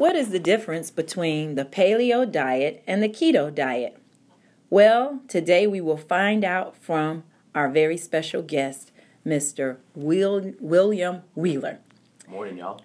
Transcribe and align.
What 0.00 0.16
is 0.16 0.30
the 0.30 0.38
difference 0.38 0.90
between 0.90 1.56
the 1.56 1.64
paleo 1.66 2.24
diet 2.24 2.82
and 2.86 3.02
the 3.02 3.08
keto 3.10 3.54
diet? 3.54 3.98
Well, 4.70 5.20
today 5.28 5.66
we 5.66 5.82
will 5.82 5.98
find 5.98 6.42
out 6.42 6.74
from 6.74 7.22
our 7.54 7.68
very 7.68 7.98
special 7.98 8.40
guest, 8.40 8.92
Mr. 9.26 9.76
Will, 9.94 10.54
William 10.58 11.24
Wheeler. 11.34 11.80
Morning, 12.26 12.56
y'all. 12.56 12.80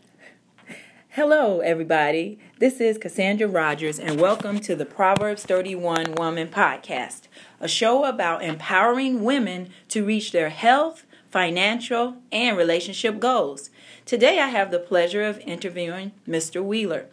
Hello, 1.07 1.61
everybody. 1.61 2.38
This 2.59 2.81
is 2.81 2.97
Cassandra 2.97 3.47
Rogers, 3.47 3.97
and 3.97 4.20
welcome 4.20 4.59
to 4.59 4.75
the 4.75 4.86
Proverbs 4.86 5.43
31 5.43 6.16
Woman 6.16 6.50
Podcast, 6.50 7.29
a 7.61 7.70
show 7.70 8.04
about 8.04 8.43
empowering 8.43 9.23
women 9.23 9.70
to 9.88 10.04
reach 10.04 10.34
their 10.34 10.50
health, 10.50 11.05
financial, 11.29 12.18
and 12.34 12.57
relationship 12.57 13.20
goals. 13.20 13.70
Today, 14.05 14.39
I 14.39 14.50
have 14.50 14.70
the 14.70 14.79
pleasure 14.79 15.23
of 15.23 15.39
interviewing 15.39 16.11
Mr. 16.27 16.63
Wheeler. 16.63 17.07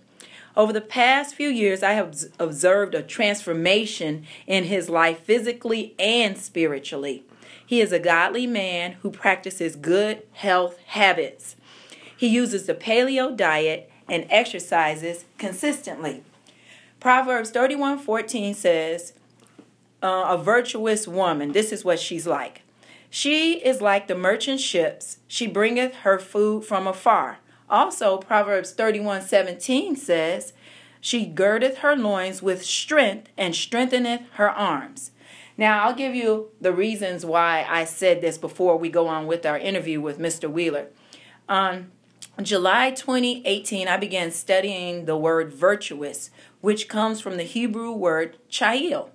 Over 0.56 0.72
the 0.72 0.82
past 0.82 1.34
few 1.34 1.48
years, 1.48 1.82
I 1.82 1.92
have 1.92 2.14
observed 2.38 2.94
a 2.94 3.02
transformation 3.02 4.26
in 4.46 4.64
his 4.64 4.90
life 4.90 5.20
physically 5.20 5.94
and 5.98 6.36
spiritually. 6.36 7.24
He 7.64 7.80
is 7.80 7.90
a 7.90 7.98
godly 7.98 8.46
man 8.46 8.92
who 9.00 9.10
practices 9.10 9.76
good 9.76 10.22
health 10.32 10.78
habits. 10.86 11.56
He 12.14 12.26
uses 12.26 12.66
the 12.66 12.74
paleo 12.74 13.34
diet 13.34 13.90
and 14.08 14.26
exercises 14.28 15.24
consistently. 15.38 16.22
Proverbs 17.00 17.50
31:14 17.50 18.54
says, 18.54 19.14
uh, 20.02 20.26
"A 20.28 20.36
virtuous 20.36 21.08
woman, 21.08 21.52
this 21.52 21.72
is 21.72 21.84
what 21.84 21.98
she's 21.98 22.26
like. 22.26 22.60
She 23.08 23.54
is 23.54 23.80
like 23.80 24.06
the 24.06 24.14
merchant 24.14 24.60
ships. 24.60 25.18
She 25.26 25.46
bringeth 25.46 25.94
her 25.96 26.18
food 26.18 26.64
from 26.64 26.86
afar. 26.86 27.38
Also, 27.72 28.18
Proverbs 28.18 28.72
31 28.72 29.22
17 29.22 29.96
says, 29.96 30.52
She 31.00 31.24
girdeth 31.24 31.78
her 31.78 31.96
loins 31.96 32.42
with 32.42 32.62
strength 32.62 33.30
and 33.38 33.56
strengtheneth 33.56 34.20
her 34.34 34.50
arms. 34.50 35.10
Now, 35.56 35.82
I'll 35.82 35.94
give 35.94 36.14
you 36.14 36.50
the 36.60 36.72
reasons 36.72 37.24
why 37.24 37.66
I 37.66 37.84
said 37.84 38.20
this 38.20 38.36
before 38.36 38.76
we 38.76 38.90
go 38.90 39.08
on 39.08 39.26
with 39.26 39.46
our 39.46 39.58
interview 39.58 40.02
with 40.02 40.18
Mr. 40.18 40.50
Wheeler. 40.50 40.88
On 41.48 41.90
July 42.42 42.90
2018, 42.90 43.88
I 43.88 43.96
began 43.96 44.30
studying 44.30 45.06
the 45.06 45.16
word 45.16 45.52
virtuous, 45.52 46.30
which 46.60 46.88
comes 46.88 47.22
from 47.22 47.38
the 47.38 47.42
Hebrew 47.42 47.92
word 47.92 48.36
chayil. 48.50 49.10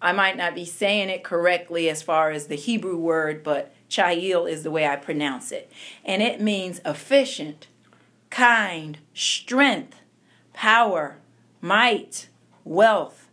I 0.00 0.12
might 0.12 0.36
not 0.36 0.54
be 0.54 0.64
saying 0.64 1.10
it 1.10 1.22
correctly 1.22 1.90
as 1.90 2.02
far 2.02 2.30
as 2.30 2.46
the 2.46 2.56
Hebrew 2.56 2.96
word, 2.96 3.44
but 3.44 3.74
chayil 3.90 4.50
is 4.50 4.62
the 4.62 4.70
way 4.70 4.86
I 4.86 4.96
pronounce 4.96 5.52
it. 5.52 5.70
And 6.04 6.22
it 6.22 6.40
means 6.40 6.80
efficient, 6.84 7.68
kind, 8.32 8.96
strength, 9.12 9.94
power, 10.54 11.18
might, 11.60 12.28
wealth, 12.64 13.28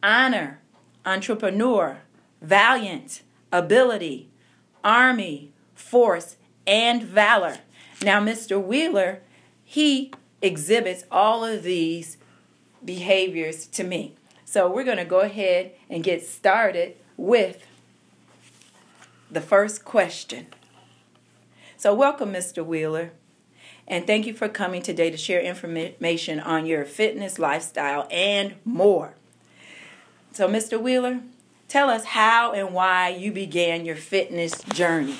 honor, 0.00 0.60
entrepreneur, 1.04 1.98
valiant, 2.40 3.22
ability, 3.52 4.30
army, 4.84 5.50
force, 5.74 6.36
and 6.68 7.02
valor. 7.02 7.58
Now, 8.00 8.20
Mr. 8.20 8.62
Wheeler, 8.62 9.22
he 9.64 10.12
exhibits 10.40 11.02
all 11.10 11.44
of 11.44 11.64
these 11.64 12.16
behaviors 12.84 13.66
to 13.66 13.82
me. 13.82 14.14
So 14.44 14.70
we're 14.70 14.84
going 14.84 14.98
to 14.98 15.04
go 15.04 15.20
ahead 15.20 15.72
and 15.90 16.04
get 16.04 16.24
started 16.24 16.96
with 17.16 17.66
the 19.28 19.40
first 19.40 19.84
question. 19.84 20.46
So, 21.76 21.92
welcome, 21.92 22.32
Mr. 22.32 22.64
Wheeler, 22.64 23.12
and 23.86 24.06
thank 24.06 24.26
you 24.26 24.34
for 24.34 24.48
coming 24.48 24.82
today 24.82 25.10
to 25.10 25.16
share 25.16 25.40
information 25.40 26.40
on 26.40 26.66
your 26.66 26.84
fitness 26.84 27.38
lifestyle 27.38 28.06
and 28.10 28.54
more. 28.64 29.14
So, 30.32 30.48
Mr. 30.48 30.80
Wheeler, 30.80 31.20
tell 31.68 31.90
us 31.90 32.04
how 32.06 32.52
and 32.52 32.72
why 32.72 33.10
you 33.10 33.30
began 33.30 33.84
your 33.84 33.96
fitness 33.96 34.62
journey. 34.62 35.16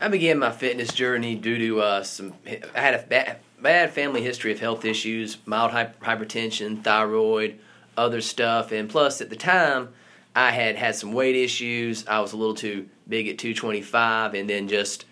I 0.00 0.08
began 0.08 0.38
my 0.38 0.50
fitness 0.50 0.92
journey 0.92 1.34
due 1.34 1.58
to 1.58 1.80
uh, 1.80 2.02
some. 2.02 2.34
I 2.46 2.80
had 2.80 2.94
a 2.94 3.02
bad, 3.02 3.38
bad 3.60 3.92
family 3.92 4.22
history 4.22 4.52
of 4.52 4.60
health 4.60 4.84
issues, 4.84 5.38
mild 5.46 5.70
hypertension, 5.70 6.82
thyroid 6.82 7.58
other 7.96 8.20
stuff. 8.20 8.72
And 8.72 8.88
plus, 8.88 9.20
at 9.20 9.30
the 9.30 9.36
time, 9.36 9.90
I 10.34 10.50
had 10.50 10.76
had 10.76 10.96
some 10.96 11.12
weight 11.12 11.36
issues. 11.36 12.06
I 12.06 12.20
was 12.20 12.32
a 12.32 12.36
little 12.36 12.54
too 12.54 12.88
big 13.08 13.28
at 13.28 13.38
225, 13.38 14.34
and 14.34 14.50
then 14.50 14.68
just 14.68 15.04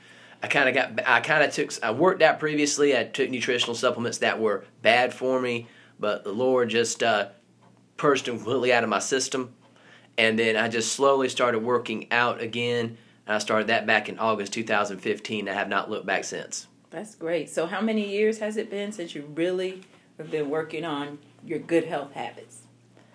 I 0.42 0.48
kind 0.48 0.68
of 0.68 0.74
got 0.74 1.08
I 1.08 1.20
kind 1.20 1.42
of 1.44 1.52
took 1.52 1.72
I 1.82 1.92
worked 1.92 2.22
out 2.22 2.40
previously. 2.40 2.96
I 2.96 3.04
took 3.04 3.30
nutritional 3.30 3.74
supplements 3.74 4.18
that 4.18 4.40
were 4.40 4.64
bad 4.82 5.14
for 5.14 5.40
me, 5.40 5.68
but 5.98 6.24
the 6.24 6.32
Lord 6.32 6.70
just 6.70 7.02
uh, 7.02 7.28
purged 7.96 8.26
them 8.26 8.36
completely 8.36 8.72
out 8.72 8.82
of 8.82 8.90
my 8.90 8.98
system. 8.98 9.54
And 10.18 10.38
then 10.38 10.56
I 10.56 10.68
just 10.68 10.92
slowly 10.92 11.28
started 11.28 11.60
working 11.60 12.10
out 12.12 12.40
again. 12.40 12.98
I 13.26 13.38
started 13.38 13.68
that 13.68 13.86
back 13.86 14.08
in 14.08 14.18
August 14.18 14.52
2015. 14.52 15.48
I 15.48 15.52
have 15.52 15.68
not 15.68 15.88
looked 15.88 16.06
back 16.06 16.24
since. 16.24 16.66
That's 16.90 17.14
great. 17.14 17.48
So, 17.48 17.66
how 17.66 17.80
many 17.80 18.10
years 18.10 18.38
has 18.40 18.56
it 18.56 18.68
been 18.68 18.92
since 18.92 19.14
you 19.14 19.22
really 19.34 19.82
have 20.18 20.30
been 20.30 20.50
working 20.50 20.84
on 20.84 21.18
your 21.44 21.60
good 21.60 21.84
health 21.84 22.12
habits? 22.12 22.62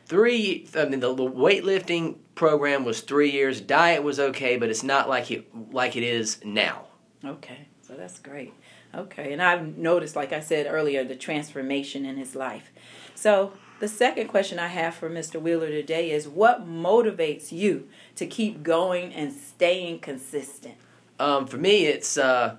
three. 0.07 0.67
I 0.75 0.85
mean, 0.85 0.99
the, 0.99 1.13
the 1.13 1.29
weightlifting 1.29 2.17
program 2.35 2.85
was 2.85 3.01
three 3.01 3.31
years. 3.31 3.61
Diet 3.61 4.03
was 4.03 4.19
okay, 4.19 4.57
but 4.57 4.69
it's 4.69 4.83
not 4.83 5.09
like 5.09 5.29
it 5.29 5.47
like 5.71 5.95
it 5.95 6.03
is 6.03 6.39
now. 6.43 6.86
Okay, 7.25 7.67
so 7.81 7.93
that's 7.95 8.19
great. 8.19 8.53
Okay, 8.93 9.33
and 9.33 9.41
I've 9.41 9.77
noticed, 9.77 10.15
like 10.15 10.31
I 10.31 10.39
said 10.39 10.67
earlier, 10.69 11.03
the 11.03 11.15
transformation 11.15 12.05
in 12.05 12.17
his 12.17 12.35
life. 12.35 12.69
So 13.15 13.53
the 13.79 13.87
second 13.87 14.27
question 14.27 14.59
I 14.59 14.67
have 14.67 14.95
for 14.95 15.09
Mr. 15.09 15.41
Wheeler 15.41 15.69
today 15.69 16.11
is 16.11 16.27
what 16.27 16.67
motivates 16.67 17.51
you 17.51 17.87
to 18.15 18.25
keep 18.25 18.63
going 18.63 19.13
and 19.13 19.33
staying 19.33 19.99
consistent? 19.99 20.75
Um, 21.19 21.47
for 21.47 21.57
me, 21.57 21.85
it's 21.85 22.17
uh, 22.17 22.57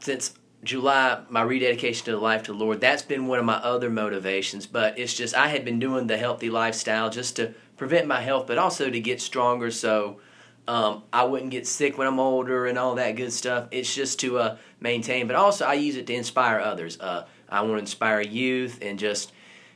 since 0.00 0.34
July, 0.64 1.22
my 1.28 1.42
rededication 1.42 2.04
to 2.06 2.10
the 2.12 2.18
life 2.18 2.42
to 2.44 2.52
the 2.52 2.58
Lord, 2.58 2.80
that's 2.80 3.02
been 3.02 3.26
one 3.26 3.38
of 3.38 3.44
my 3.44 3.56
other 3.56 3.90
motivations. 3.90 4.66
But 4.66 4.98
it's 4.98 5.14
just, 5.14 5.34
I 5.34 5.48
had 5.48 5.64
been 5.64 5.78
doing 5.78 6.06
the 6.06 6.16
healthy 6.16 6.50
lifestyle 6.50 7.10
just 7.10 7.36
to 7.36 7.54
prevent 7.76 8.06
my 8.06 8.20
health, 8.20 8.46
but 8.46 8.58
also 8.58 8.90
to 8.90 9.00
get 9.00 9.20
stronger 9.20 9.70
so 9.70 10.20
um, 10.66 11.02
I 11.12 11.24
wouldn't 11.24 11.50
get 11.50 11.66
sick 11.66 11.98
when 11.98 12.06
I'm 12.06 12.18
older 12.18 12.66
and 12.66 12.78
all 12.78 12.94
that 12.94 13.16
good 13.16 13.32
stuff. 13.32 13.68
It's 13.70 13.94
just 13.94 14.20
to 14.20 14.38
uh, 14.38 14.56
maintain, 14.80 15.26
but 15.26 15.36
also 15.36 15.64
I 15.64 15.74
use 15.74 15.96
it 15.96 16.06
to 16.06 16.14
inspire 16.14 16.58
others. 16.58 16.98
Uh, 16.98 17.26
I 17.48 17.60
want 17.60 17.74
to 17.74 17.78
inspire 17.78 18.20
youth 18.20 18.78
and 18.82 18.98
just, 18.98 19.32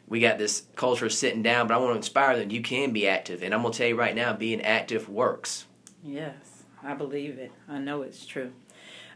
we 0.07 0.21
got 0.21 0.39
this 0.39 0.63
culture 0.77 1.07
of 1.07 1.13
sitting 1.13 1.43
down, 1.43 1.67
but 1.67 1.75
I 1.75 1.79
want 1.79 1.93
to 1.93 1.97
inspire 1.97 2.39
them. 2.39 2.51
You 2.51 2.63
can 2.63 2.93
be 2.93 3.07
active. 3.07 3.43
And 3.43 3.55
I'm 3.55 3.63
to 3.63 3.71
tell 3.71 3.89
you 3.89 3.97
right 3.97 4.15
now, 4.15 4.33
being 4.33 4.63
active 4.63 5.09
works. 5.09 5.67
Yes, 6.03 6.65
I 6.83 6.95
believe 6.95 7.39
it. 7.39 7.53
I 7.69 7.79
know 7.79 8.03
it's 8.03 8.25
true. 8.25 8.53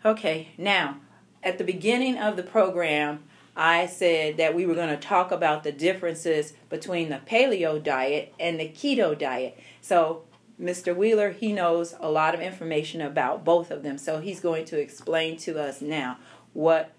Okay, 0.05 0.49
now 0.59 0.99
at 1.43 1.59
the 1.59 1.65
beginning 1.65 2.19
of 2.19 2.37
the 2.37 2.43
program, 2.43 3.25
I 3.57 3.87
said 3.87 4.39
that 4.39 4.55
we 4.55 4.65
were 4.65 4.75
going 4.75 4.89
to 4.89 4.97
talk 4.97 5.31
about 5.31 5.63
the 5.63 5.73
differences 5.73 6.55
between 6.69 7.11
the 7.11 7.21
paleo 7.27 7.83
diet 7.83 8.33
and 8.41 8.59
the 8.59 8.69
keto 8.69 9.19
diet. 9.19 9.59
So, 9.81 10.23
Mr. 10.63 10.95
Wheeler, 10.95 11.31
he 11.31 11.53
knows 11.53 11.95
a 11.99 12.11
lot 12.11 12.35
of 12.35 12.41
information 12.41 13.01
about 13.01 13.45
both 13.45 13.71
of 13.71 13.83
them. 13.83 13.99
So, 13.99 14.21
he's 14.21 14.41
going 14.41 14.65
to 14.67 14.79
explain 14.79 15.37
to 15.39 15.61
us 15.61 15.83
now 15.83 16.19
what 16.53 16.93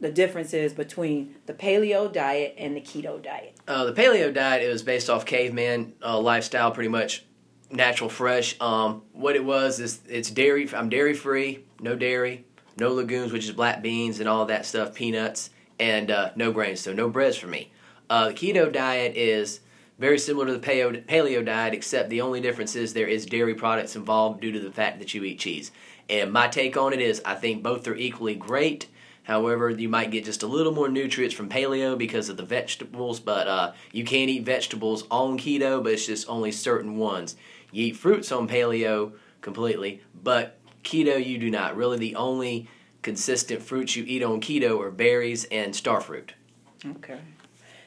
the 0.00 0.10
difference 0.10 0.52
is 0.52 0.72
between 0.72 1.36
the 1.46 1.54
paleo 1.54 2.12
diet 2.12 2.54
and 2.58 2.76
the 2.76 2.80
keto 2.80 3.22
diet. 3.22 3.56
Uh, 3.66 3.84
the 3.84 3.92
paleo 3.92 4.32
diet 4.32 4.62
it 4.62 4.68
was 4.68 4.82
based 4.82 5.08
off 5.08 5.24
caveman 5.24 5.94
uh, 6.02 6.18
lifestyle, 6.18 6.70
pretty 6.70 6.88
much 6.88 7.24
natural, 7.70 8.10
fresh. 8.10 8.60
Um, 8.60 9.02
what 9.12 9.36
it 9.36 9.44
was 9.44 9.80
is 9.80 10.00
it's 10.08 10.30
dairy. 10.30 10.68
I'm 10.74 10.88
dairy 10.88 11.14
free, 11.14 11.64
no 11.80 11.96
dairy, 11.96 12.44
no 12.78 12.90
legumes, 12.90 13.32
which 13.32 13.44
is 13.44 13.52
black 13.52 13.82
beans 13.82 14.20
and 14.20 14.28
all 14.28 14.46
that 14.46 14.66
stuff, 14.66 14.94
peanuts, 14.94 15.50
and 15.78 16.10
uh, 16.10 16.30
no 16.36 16.52
grains, 16.52 16.80
so 16.80 16.92
no 16.92 17.08
breads 17.08 17.36
for 17.36 17.46
me. 17.46 17.72
Uh, 18.08 18.28
the 18.28 18.34
keto 18.34 18.72
diet 18.72 19.16
is 19.16 19.60
very 19.98 20.18
similar 20.18 20.46
to 20.46 20.52
the 20.52 20.58
paleo, 20.58 21.44
diet, 21.44 21.74
except 21.74 22.10
the 22.10 22.20
only 22.20 22.40
difference 22.40 22.76
is 22.76 22.92
there 22.92 23.06
is 23.06 23.26
dairy 23.26 23.54
products 23.54 23.96
involved 23.96 24.40
due 24.40 24.52
to 24.52 24.60
the 24.60 24.70
fact 24.70 24.98
that 24.98 25.14
you 25.14 25.24
eat 25.24 25.38
cheese. 25.38 25.70
And 26.08 26.32
my 26.32 26.48
take 26.48 26.76
on 26.76 26.92
it 26.92 27.00
is 27.00 27.22
I 27.24 27.34
think 27.34 27.62
both 27.62 27.88
are 27.88 27.96
equally 27.96 28.34
great. 28.34 28.88
However, 29.24 29.70
you 29.70 29.88
might 29.88 30.12
get 30.12 30.24
just 30.24 30.44
a 30.44 30.46
little 30.46 30.72
more 30.72 30.88
nutrients 30.88 31.34
from 31.34 31.48
paleo 31.48 31.98
because 31.98 32.28
of 32.28 32.36
the 32.36 32.44
vegetables, 32.44 33.18
but 33.18 33.48
uh, 33.48 33.72
you 33.90 34.04
can 34.04 34.28
eat 34.28 34.44
vegetables 34.44 35.04
on 35.10 35.36
keto, 35.38 35.82
but 35.82 35.92
it's 35.92 36.06
just 36.06 36.28
only 36.28 36.52
certain 36.52 36.96
ones. 36.96 37.34
You 37.72 37.86
eat 37.86 37.96
fruits 37.96 38.30
on 38.30 38.46
paleo 38.48 39.12
completely, 39.40 40.02
but 40.22 40.58
Keto, 40.86 41.24
you 41.24 41.36
do 41.38 41.50
not. 41.50 41.76
Really, 41.76 41.98
the 41.98 42.14
only 42.14 42.68
consistent 43.02 43.60
fruits 43.60 43.96
you 43.96 44.04
eat 44.06 44.22
on 44.22 44.40
keto 44.40 44.80
are 44.80 44.92
berries 44.92 45.44
and 45.46 45.74
starfruit. 45.74 46.30
Okay. 46.84 47.18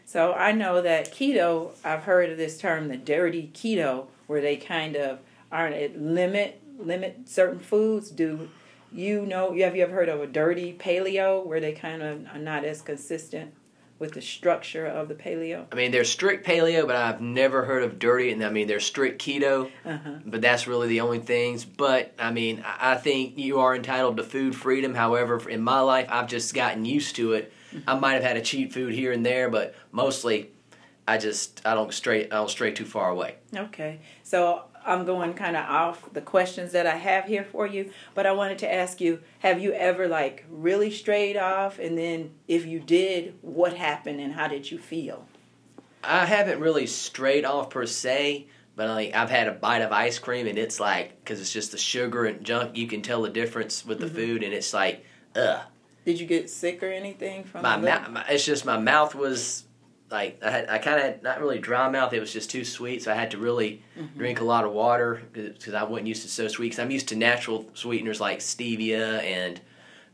So 0.09 0.33
I 0.33 0.53
know 0.53 0.81
that 0.81 1.11
keto, 1.13 1.69
I've 1.85 2.01
heard 2.01 2.31
of 2.31 2.37
this 2.39 2.57
term, 2.57 2.87
the 2.87 2.97
dirty 2.97 3.51
keto, 3.53 4.07
where 4.25 4.41
they 4.41 4.57
kind 4.57 4.95
of 4.95 5.19
aren't 5.51 5.75
it 5.75 6.01
limit 6.01 6.59
limit 6.79 7.29
certain 7.29 7.59
foods. 7.59 8.09
Do 8.09 8.49
you 8.91 9.23
know? 9.27 9.53
Have 9.55 9.75
you 9.75 9.83
ever 9.83 9.93
heard 9.93 10.09
of 10.09 10.19
a 10.19 10.25
dirty 10.25 10.73
paleo, 10.73 11.45
where 11.45 11.59
they 11.59 11.73
kind 11.73 12.01
of 12.01 12.25
are 12.33 12.39
not 12.39 12.65
as 12.65 12.81
consistent 12.81 13.53
with 13.99 14.13
the 14.13 14.21
structure 14.23 14.87
of 14.87 15.09
the 15.09 15.13
paleo? 15.13 15.65
I 15.71 15.75
mean, 15.75 15.91
they're 15.91 16.03
strict 16.03 16.43
paleo, 16.43 16.87
but 16.87 16.95
I've 16.95 17.21
never 17.21 17.65
heard 17.65 17.83
of 17.83 17.99
dirty. 17.99 18.31
And 18.31 18.43
I 18.43 18.49
mean, 18.49 18.65
they're 18.65 18.79
strict 18.79 19.21
keto, 19.21 19.69
Uh-huh. 19.85 20.09
but 20.25 20.41
that's 20.41 20.65
really 20.65 20.87
the 20.87 21.01
only 21.01 21.19
things. 21.19 21.65
But 21.65 22.13
I 22.17 22.31
mean, 22.31 22.63
I 22.65 22.93
I 22.93 22.95
think 22.95 23.37
you 23.37 23.59
are 23.59 23.75
entitled 23.75 24.17
to 24.17 24.23
food 24.23 24.55
freedom. 24.55 24.95
However, 24.95 25.47
in 25.47 25.61
my 25.61 25.81
life, 25.81 26.07
I've 26.09 26.27
just 26.27 26.55
gotten 26.55 26.83
used 26.83 27.15
to 27.17 27.33
it. 27.33 27.53
I 27.87 27.95
might 27.95 28.13
have 28.13 28.23
had 28.23 28.37
a 28.37 28.41
cheat 28.41 28.73
food 28.73 28.93
here 28.93 29.11
and 29.11 29.25
there, 29.25 29.49
but 29.49 29.75
mostly, 29.91 30.51
I 31.07 31.17
just 31.17 31.61
I 31.65 31.73
don't 31.73 31.93
stray 31.93 32.25
I 32.25 32.35
don't 32.35 32.49
stray 32.49 32.71
too 32.71 32.85
far 32.85 33.09
away. 33.09 33.35
Okay. 33.55 33.99
So 34.23 34.63
I'm 34.85 35.05
going 35.05 35.33
kind 35.33 35.55
of 35.55 35.65
off 35.65 36.13
the 36.13 36.21
questions 36.21 36.71
that 36.71 36.85
I 36.85 36.95
have 36.95 37.25
here 37.25 37.43
for 37.43 37.67
you, 37.67 37.91
but 38.13 38.25
I 38.25 38.31
wanted 38.31 38.59
to 38.59 38.73
ask 38.73 39.01
you 39.01 39.21
have 39.39 39.59
you 39.59 39.73
ever 39.73 40.07
like 40.07 40.45
really 40.49 40.91
strayed 40.91 41.37
off? 41.37 41.79
And 41.79 41.97
then 41.97 42.31
if 42.47 42.65
you 42.65 42.79
did, 42.79 43.35
what 43.41 43.73
happened 43.73 44.19
and 44.19 44.33
how 44.33 44.47
did 44.47 44.69
you 44.69 44.77
feel? 44.77 45.25
I 46.03 46.25
haven't 46.25 46.59
really 46.59 46.87
strayed 46.87 47.43
off 47.43 47.69
per 47.69 47.85
se, 47.85 48.47
but 48.75 48.87
like 48.89 49.15
I've 49.15 49.29
had 49.29 49.47
a 49.47 49.51
bite 49.51 49.81
of 49.81 49.91
ice 49.91 50.19
cream 50.19 50.47
and 50.47 50.57
it's 50.57 50.79
like 50.79 51.19
because 51.23 51.41
it's 51.41 51.51
just 51.51 51.71
the 51.71 51.77
sugar 51.77 52.25
and 52.25 52.43
junk. 52.45 52.77
You 52.77 52.87
can 52.87 53.01
tell 53.01 53.21
the 53.23 53.29
difference 53.29 53.85
with 53.85 53.99
the 53.99 54.05
mm-hmm. 54.05 54.15
food, 54.15 54.43
and 54.43 54.53
it's 54.53 54.73
like, 54.73 55.05
ugh. 55.35 55.61
Did 56.09 56.19
you 56.19 56.25
get 56.25 56.49
sick 56.49 56.81
or 56.81 56.87
anything 56.87 57.43
from 57.43 57.61
My 57.61 57.77
mouth, 57.77 58.25
it's 58.29 58.43
just 58.43 58.65
my 58.65 58.79
mouth 58.79 59.13
was 59.13 59.65
like 60.09 60.39
I 60.43 60.49
had 60.49 60.67
I 60.67 60.79
kind 60.79 60.97
of 60.97 61.03
had 61.03 61.21
not 61.21 61.39
really 61.39 61.59
dry 61.59 61.87
mouth. 61.87 62.13
It 62.13 62.19
was 62.19 62.33
just 62.33 62.49
too 62.49 62.65
sweet, 62.65 63.03
so 63.03 63.11
I 63.11 63.13
had 63.13 63.29
to 63.29 63.37
really 63.37 63.83
mm-hmm. 63.95 64.17
drink 64.17 64.41
a 64.41 64.43
lot 64.43 64.65
of 64.65 64.71
water 64.71 65.21
because 65.33 65.75
I 65.75 65.83
wasn't 65.83 66.07
used 66.07 66.23
to 66.23 66.27
so 66.27 66.47
sweet. 66.47 66.69
Because 66.69 66.79
I'm 66.79 66.89
used 66.89 67.09
to 67.09 67.15
natural 67.15 67.69
sweeteners 67.75 68.19
like 68.19 68.39
stevia 68.39 69.21
and 69.21 69.61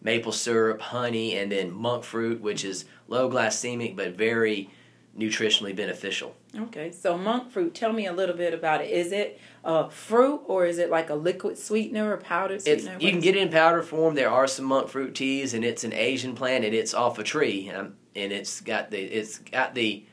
maple 0.01 0.33
syrup, 0.33 0.81
honey, 0.81 1.37
and 1.37 1.49
then 1.49 1.71
monk 1.71 2.03
fruit, 2.03 2.41
which 2.41 2.65
is 2.65 2.83
low 3.07 3.29
glycemic 3.29 3.95
but 3.95 4.17
very 4.17 4.69
nutritionally 5.17 5.73
beneficial. 5.73 6.35
Okay, 6.57 6.91
so 6.91 7.17
monk 7.17 7.51
fruit. 7.51 7.73
Tell 7.73 7.91
me 7.91 8.05
a 8.05 8.13
little 8.13 8.35
bit 8.35 8.53
about 8.53 8.81
it. 8.81 8.89
Is 8.89 9.11
it 9.11 9.39
a 9.63 9.89
fruit 9.89 10.41
or 10.45 10.65
is 10.65 10.77
it 10.77 10.89
like 10.89 11.09
a 11.09 11.15
liquid 11.15 11.57
sweetener 11.57 12.13
or 12.13 12.17
powdered 12.17 12.55
It's, 12.65 12.83
sweetener? 12.83 12.97
you 12.99 13.11
can 13.11 13.19
get 13.19 13.35
it 13.35 13.41
in 13.41 13.49
powder 13.49 13.81
form. 13.81 14.15
There 14.15 14.29
are 14.29 14.47
some 14.47 14.65
monk 14.65 14.89
fruit 14.89 15.15
teas, 15.15 15.53
and 15.53 15.65
it's 15.65 15.83
an 15.83 15.93
Asian 15.93 16.35
plant, 16.35 16.65
and 16.65 16.73
it's 16.73 16.93
off 16.93 17.19
a 17.19 17.23
tree, 17.23 17.67
and, 17.67 17.95
and 18.15 18.31
it's 18.31 18.61
got 18.61 18.91
the 18.91 18.99
it's 18.99 19.39
got 19.39 19.75
the 19.75 20.05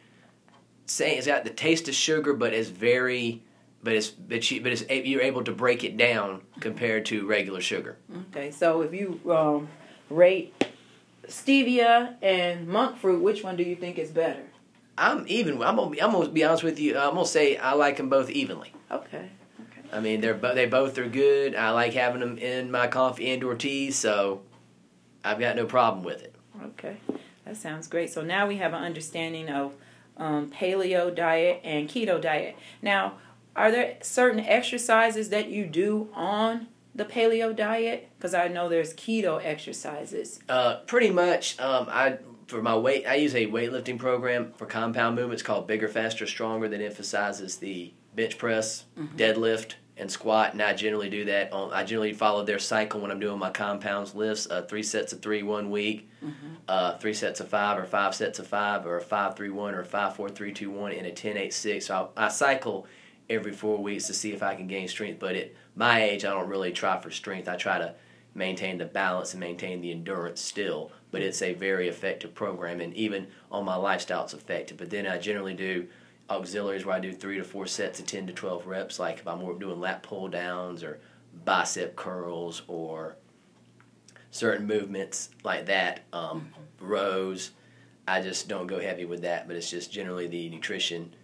say 0.86 1.16
it's 1.16 1.26
got 1.26 1.44
the 1.44 1.50
taste 1.50 1.88
of 1.88 1.94
sugar, 1.94 2.34
but 2.34 2.52
it's 2.52 2.68
very 2.68 3.42
but 3.82 3.92
it's 3.94 4.10
but 4.10 4.50
you 4.50 4.60
but 4.60 4.72
it's 4.72 4.84
you're 4.88 5.22
able 5.22 5.44
to 5.44 5.52
break 5.52 5.84
it 5.84 5.96
down 5.96 6.42
compared 6.60 7.06
to 7.06 7.26
regular 7.26 7.60
sugar. 7.60 7.98
Okay, 8.30 8.50
so 8.50 8.82
if 8.82 8.92
you 8.92 9.20
um, 9.30 9.68
rate 10.10 10.54
stevia 11.28 12.14
and 12.22 12.66
monk 12.68 12.98
fruit, 12.98 13.22
which 13.22 13.42
one 13.42 13.56
do 13.56 13.62
you 13.62 13.76
think 13.76 13.98
is 13.98 14.10
better? 14.10 14.42
I'm 15.02 15.24
even. 15.26 15.60
I'm 15.62 15.76
gonna 15.76 15.90
be, 15.90 16.00
I'm 16.00 16.12
gonna 16.12 16.28
be 16.28 16.44
honest 16.44 16.62
with 16.62 16.78
you. 16.78 16.96
I'm 16.96 17.14
gonna 17.14 17.26
say 17.26 17.56
I 17.56 17.72
like 17.72 17.96
them 17.96 18.08
both 18.08 18.30
evenly. 18.30 18.72
Okay. 18.90 19.28
okay. 19.60 19.88
I 19.92 19.98
mean, 19.98 20.20
they're 20.20 20.34
they 20.34 20.66
both 20.66 20.96
are 20.98 21.08
good. 21.08 21.56
I 21.56 21.70
like 21.70 21.92
having 21.92 22.20
them 22.20 22.38
in 22.38 22.70
my 22.70 22.86
coffee 22.86 23.30
and 23.32 23.42
or 23.42 23.56
teas, 23.56 23.96
so 23.96 24.42
I've 25.24 25.40
got 25.40 25.56
no 25.56 25.66
problem 25.66 26.04
with 26.04 26.22
it. 26.22 26.34
Okay, 26.64 26.98
that 27.44 27.56
sounds 27.56 27.88
great. 27.88 28.12
So 28.12 28.22
now 28.22 28.46
we 28.46 28.56
have 28.58 28.74
an 28.74 28.82
understanding 28.84 29.48
of 29.48 29.74
um, 30.16 30.50
paleo 30.50 31.12
diet 31.12 31.60
and 31.64 31.88
keto 31.88 32.20
diet. 32.20 32.56
Now, 32.80 33.14
are 33.56 33.72
there 33.72 33.96
certain 34.02 34.40
exercises 34.40 35.30
that 35.30 35.48
you 35.48 35.66
do 35.66 36.10
on 36.14 36.68
the 36.94 37.04
paleo 37.04 37.54
diet? 37.54 38.08
Because 38.16 38.34
I 38.34 38.46
know 38.46 38.68
there's 38.68 38.94
keto 38.94 39.44
exercises. 39.44 40.38
Uh, 40.48 40.76
pretty 40.86 41.10
much. 41.10 41.58
Um, 41.58 41.88
I 41.90 42.18
for 42.52 42.62
my 42.62 42.76
weight, 42.76 43.06
I 43.06 43.14
use 43.14 43.34
a 43.34 43.46
weightlifting 43.46 43.98
program 43.98 44.52
for 44.56 44.66
compound 44.66 45.16
movements 45.16 45.42
called 45.42 45.66
Bigger, 45.66 45.88
Faster, 45.88 46.26
Stronger 46.26 46.68
that 46.68 46.80
emphasizes 46.80 47.56
the 47.56 47.92
bench 48.14 48.36
press, 48.36 48.84
deadlift, 49.16 49.74
and 49.96 50.10
squat. 50.10 50.52
And 50.52 50.62
I 50.62 50.74
generally 50.74 51.08
do 51.08 51.24
that. 51.24 51.52
On, 51.52 51.72
I 51.72 51.82
generally 51.82 52.12
follow 52.12 52.44
their 52.44 52.58
cycle 52.58 53.00
when 53.00 53.10
I'm 53.10 53.20
doing 53.20 53.38
my 53.38 53.50
compounds 53.50 54.14
lifts. 54.14 54.46
Uh, 54.50 54.62
three 54.62 54.82
sets 54.82 55.14
of 55.14 55.22
three 55.22 55.42
one 55.42 55.70
week, 55.70 56.10
uh, 56.68 56.98
three 56.98 57.14
sets 57.14 57.40
of 57.40 57.48
five, 57.48 57.78
or 57.78 57.84
five 57.84 58.14
sets 58.14 58.38
of 58.38 58.46
five, 58.46 58.86
or 58.86 58.98
a 58.98 59.00
five 59.00 59.34
three 59.34 59.50
one, 59.50 59.74
or 59.74 59.80
a 59.80 59.84
five 59.84 60.14
four 60.14 60.28
three 60.28 60.52
two 60.52 60.70
one, 60.70 60.92
and 60.92 61.06
a 61.06 61.10
ten 61.10 61.38
eight 61.38 61.54
six. 61.54 61.86
So 61.86 62.10
I, 62.16 62.26
I 62.26 62.28
cycle 62.28 62.86
every 63.30 63.52
four 63.52 63.78
weeks 63.82 64.06
to 64.08 64.14
see 64.14 64.32
if 64.32 64.42
I 64.42 64.54
can 64.54 64.66
gain 64.66 64.88
strength. 64.88 65.18
But 65.18 65.36
at 65.36 65.52
my 65.74 66.02
age, 66.02 66.26
I 66.26 66.30
don't 66.30 66.48
really 66.48 66.72
try 66.72 67.00
for 67.00 67.10
strength. 67.10 67.48
I 67.48 67.56
try 67.56 67.78
to 67.78 67.94
maintain 68.34 68.78
the 68.78 68.84
balance 68.84 69.32
and 69.32 69.40
maintain 69.40 69.80
the 69.80 69.90
endurance 69.90 70.40
still. 70.40 70.90
But 71.10 71.22
it's 71.22 71.42
a 71.42 71.54
very 71.54 71.88
effective 71.88 72.34
program, 72.34 72.80
and 72.80 72.94
even 72.94 73.26
on 73.50 73.64
my 73.64 73.76
lifestyle, 73.76 74.24
it's 74.24 74.34
effective. 74.34 74.78
But 74.78 74.90
then 74.90 75.06
I 75.06 75.18
generally 75.18 75.54
do 75.54 75.86
auxiliaries 76.30 76.84
where 76.84 76.96
I 76.96 77.00
do 77.00 77.12
three 77.12 77.36
to 77.36 77.44
four 77.44 77.66
sets 77.66 78.00
of 78.00 78.06
10 78.06 78.26
to 78.28 78.32
12 78.32 78.66
reps, 78.66 78.98
like 78.98 79.18
if 79.18 79.28
I'm 79.28 79.58
doing 79.58 79.80
lat 79.80 80.02
pull 80.02 80.28
downs 80.28 80.82
or 80.82 81.00
bicep 81.44 81.96
curls 81.96 82.62
or 82.68 83.16
certain 84.30 84.66
movements 84.66 85.30
like 85.44 85.66
that, 85.66 86.00
um, 86.12 86.52
rows. 86.80 87.50
I 88.08 88.20
just 88.20 88.48
don't 88.48 88.66
go 88.66 88.80
heavy 88.80 89.04
with 89.04 89.22
that, 89.22 89.46
but 89.46 89.56
it's 89.56 89.70
just 89.70 89.92
generally 89.92 90.26
the 90.26 90.48
nutrition 90.48 91.14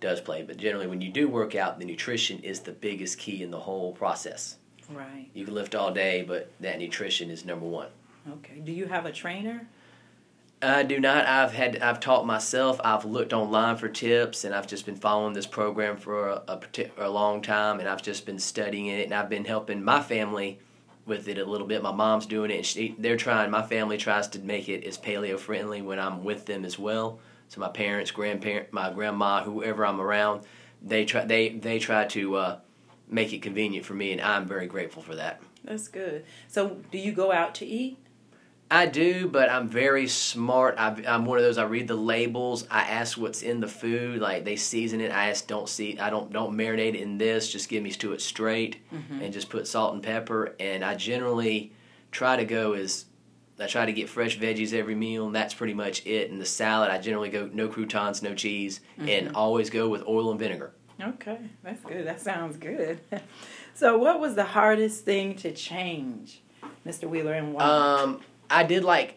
does 0.00 0.20
play. 0.20 0.42
But 0.42 0.56
generally, 0.56 0.86
when 0.86 1.00
you 1.00 1.10
do 1.10 1.28
work 1.28 1.54
out, 1.54 1.78
the 1.78 1.84
nutrition 1.84 2.38
is 2.40 2.60
the 2.60 2.72
biggest 2.72 3.18
key 3.18 3.42
in 3.42 3.50
the 3.50 3.58
whole 3.58 3.92
process. 3.92 4.56
Right. 4.90 5.28
You 5.34 5.44
can 5.44 5.54
lift 5.54 5.74
all 5.74 5.92
day, 5.92 6.24
but 6.26 6.50
that 6.60 6.78
nutrition 6.78 7.30
is 7.30 7.44
number 7.44 7.66
one. 7.66 7.88
Okay. 8.30 8.60
Do 8.60 8.72
you 8.72 8.86
have 8.86 9.06
a 9.06 9.12
trainer? 9.12 9.68
I 10.60 10.82
do 10.82 10.98
not. 10.98 11.26
I've 11.26 11.52
had. 11.52 11.78
I've 11.78 12.00
taught 12.00 12.26
myself. 12.26 12.80
I've 12.82 13.04
looked 13.04 13.32
online 13.32 13.76
for 13.76 13.88
tips, 13.88 14.44
and 14.44 14.54
I've 14.54 14.66
just 14.66 14.86
been 14.86 14.96
following 14.96 15.32
this 15.32 15.46
program 15.46 15.96
for 15.96 16.28
a, 16.28 16.42
a, 16.48 16.60
a 16.98 17.08
long 17.08 17.42
time, 17.42 17.78
and 17.78 17.88
I've 17.88 18.02
just 18.02 18.26
been 18.26 18.40
studying 18.40 18.86
it, 18.86 19.04
and 19.04 19.14
I've 19.14 19.28
been 19.28 19.44
helping 19.44 19.84
my 19.84 20.02
family 20.02 20.58
with 21.06 21.28
it 21.28 21.38
a 21.38 21.44
little 21.44 21.66
bit. 21.66 21.82
My 21.82 21.92
mom's 21.92 22.26
doing 22.26 22.50
it, 22.50 22.56
and 22.56 22.66
she, 22.66 22.96
they're 22.98 23.16
trying. 23.16 23.50
My 23.50 23.62
family 23.62 23.98
tries 23.98 24.26
to 24.28 24.40
make 24.40 24.68
it 24.68 24.84
as 24.84 24.98
paleo 24.98 25.38
friendly 25.38 25.80
when 25.80 26.00
I'm 26.00 26.24
with 26.24 26.46
them 26.46 26.64
as 26.64 26.76
well. 26.78 27.20
So 27.48 27.60
my 27.60 27.68
parents, 27.68 28.10
grandparent, 28.10 28.72
my 28.72 28.92
grandma, 28.92 29.44
whoever 29.44 29.86
I'm 29.86 30.00
around, 30.00 30.42
they 30.82 31.04
try. 31.04 31.24
They 31.24 31.50
they 31.50 31.78
try 31.78 32.04
to 32.06 32.36
uh, 32.36 32.58
make 33.10 33.32
it 33.32 33.42
convenient 33.42 33.84
for 33.84 33.94
me, 33.94 34.12
and 34.12 34.20
I'm 34.20 34.46
very 34.46 34.66
grateful 34.66 35.02
for 35.02 35.14
that. 35.16 35.40
That's 35.64 35.88
good. 35.88 36.24
So, 36.46 36.78
do 36.90 36.98
you 36.98 37.12
go 37.12 37.32
out 37.32 37.54
to 37.56 37.66
eat? 37.66 37.98
I 38.70 38.84
do, 38.86 39.28
but 39.28 39.48
I'm 39.48 39.66
very 39.66 40.06
smart. 40.08 40.74
I, 40.76 41.02
I'm 41.06 41.24
one 41.24 41.38
of 41.38 41.44
those. 41.44 41.56
I 41.56 41.64
read 41.64 41.88
the 41.88 41.94
labels. 41.94 42.66
I 42.70 42.82
ask 42.82 43.16
what's 43.16 43.42
in 43.42 43.60
the 43.60 43.68
food. 43.68 44.20
Like 44.20 44.44
they 44.44 44.56
season 44.56 45.00
it. 45.00 45.10
I 45.10 45.30
ask, 45.30 45.46
don't 45.46 45.68
see. 45.68 45.98
I 45.98 46.10
don't 46.10 46.30
don't 46.32 46.54
marinate 46.54 46.94
it 46.94 46.96
in 46.96 47.16
this. 47.16 47.50
Just 47.50 47.68
give 47.70 47.82
me 47.82 47.90
to 47.92 48.12
it 48.12 48.20
straight, 48.20 48.76
mm-hmm. 48.92 49.22
and 49.22 49.32
just 49.32 49.48
put 49.48 49.66
salt 49.66 49.94
and 49.94 50.02
pepper. 50.02 50.54
And 50.60 50.84
I 50.84 50.96
generally 50.96 51.72
try 52.10 52.36
to 52.36 52.44
go 52.44 52.74
as 52.74 53.06
I 53.58 53.66
try 53.66 53.86
to 53.86 53.92
get 53.92 54.08
fresh 54.08 54.38
veggies 54.38 54.74
every 54.74 54.94
meal, 54.94 55.26
and 55.26 55.34
that's 55.34 55.54
pretty 55.54 55.74
much 55.74 56.04
it. 56.06 56.30
And 56.30 56.38
the 56.40 56.46
salad, 56.46 56.90
I 56.90 56.98
generally 56.98 57.30
go 57.30 57.48
no 57.50 57.68
croutons, 57.68 58.22
no 58.22 58.34
cheese, 58.34 58.80
and 58.98 59.08
mm-hmm. 59.08 59.36
always 59.36 59.70
go 59.70 59.88
with 59.88 60.06
oil 60.06 60.30
and 60.30 60.38
vinegar. 60.38 60.72
Okay, 61.00 61.38
that's 61.62 61.82
good. 61.84 62.06
That 62.06 62.20
sounds 62.20 62.56
good. 62.56 63.00
so, 63.74 63.98
what 63.98 64.20
was 64.20 64.34
the 64.34 64.44
hardest 64.44 65.04
thing 65.04 65.36
to 65.36 65.52
change, 65.52 66.42
Mr. 66.86 67.08
Wheeler, 67.08 67.34
and 67.34 67.54
why? 67.54 67.62
Um, 67.62 68.20
I 68.50 68.64
did 68.64 68.84
like. 68.84 69.16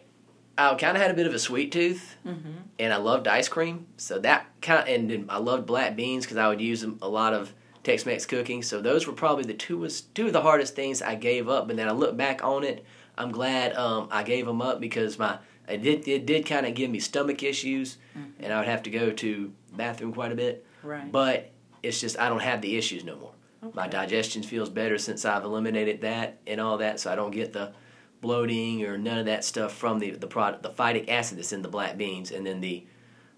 I 0.56 0.74
kind 0.74 0.96
of 0.96 1.02
had 1.02 1.10
a 1.10 1.14
bit 1.14 1.26
of 1.26 1.32
a 1.32 1.38
sweet 1.38 1.72
tooth, 1.72 2.16
mm-hmm. 2.26 2.50
and 2.78 2.92
I 2.92 2.98
loved 2.98 3.26
ice 3.26 3.48
cream. 3.48 3.86
So 3.96 4.18
that 4.18 4.46
kind 4.60 4.80
of, 4.80 4.88
and 4.88 5.30
I 5.30 5.38
loved 5.38 5.66
black 5.66 5.96
beans 5.96 6.24
because 6.24 6.36
I 6.36 6.46
would 6.48 6.60
use 6.60 6.82
them 6.82 6.98
a 7.00 7.08
lot 7.08 7.32
of 7.32 7.54
Tex-Mex 7.84 8.26
cooking. 8.26 8.62
So 8.62 8.80
those 8.80 9.06
were 9.06 9.14
probably 9.14 9.44
the 9.44 9.54
two 9.54 9.78
was 9.78 10.02
two 10.02 10.26
of 10.26 10.32
the 10.34 10.42
hardest 10.42 10.76
things 10.76 11.00
I 11.00 11.14
gave 11.14 11.48
up. 11.48 11.68
But 11.68 11.76
then 11.76 11.88
I 11.88 11.92
look 11.92 12.16
back 12.16 12.44
on 12.44 12.64
it, 12.64 12.84
I'm 13.16 13.30
glad 13.30 13.74
um, 13.76 14.08
I 14.10 14.22
gave 14.22 14.46
them 14.46 14.62
up 14.62 14.80
because 14.80 15.18
my 15.18 15.38
it 15.68 15.82
did 15.82 16.06
it 16.08 16.26
did 16.26 16.46
kind 16.46 16.66
of 16.66 16.74
give 16.74 16.90
me 16.90 16.98
stomach 16.98 17.42
issues, 17.42 17.98
and 18.40 18.52
I 18.52 18.58
would 18.58 18.68
have 18.68 18.82
to 18.84 18.90
go 18.90 19.10
to 19.10 19.52
bathroom 19.74 20.12
quite 20.12 20.32
a 20.32 20.34
bit. 20.34 20.66
Right. 20.82 21.10
But 21.10 21.51
it's 21.82 22.00
just 22.00 22.18
I 22.18 22.28
don't 22.28 22.42
have 22.42 22.62
the 22.62 22.76
issues 22.76 23.04
no 23.04 23.16
more. 23.16 23.32
My 23.74 23.86
digestion 23.86 24.42
feels 24.42 24.68
better 24.68 24.98
since 24.98 25.24
I've 25.24 25.44
eliminated 25.44 26.00
that 26.00 26.40
and 26.48 26.60
all 26.60 26.78
that, 26.78 26.98
so 26.98 27.12
I 27.12 27.16
don't 27.16 27.30
get 27.30 27.52
the 27.52 27.72
bloating 28.20 28.84
or 28.84 28.98
none 28.98 29.18
of 29.18 29.26
that 29.26 29.44
stuff 29.44 29.72
from 29.72 29.98
the 29.98 30.10
the 30.10 30.26
product, 30.26 30.62
the 30.62 30.70
phytic 30.70 31.08
acid 31.08 31.38
that's 31.38 31.52
in 31.52 31.62
the 31.62 31.68
black 31.68 31.96
beans, 31.96 32.32
and 32.32 32.44
then 32.46 32.60
the 32.60 32.84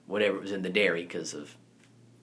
whatever 0.07 0.39
was 0.39 0.53
in 0.53 0.63
the 0.63 0.71
dairy 0.71 1.03
because 1.03 1.35
of 1.35 1.57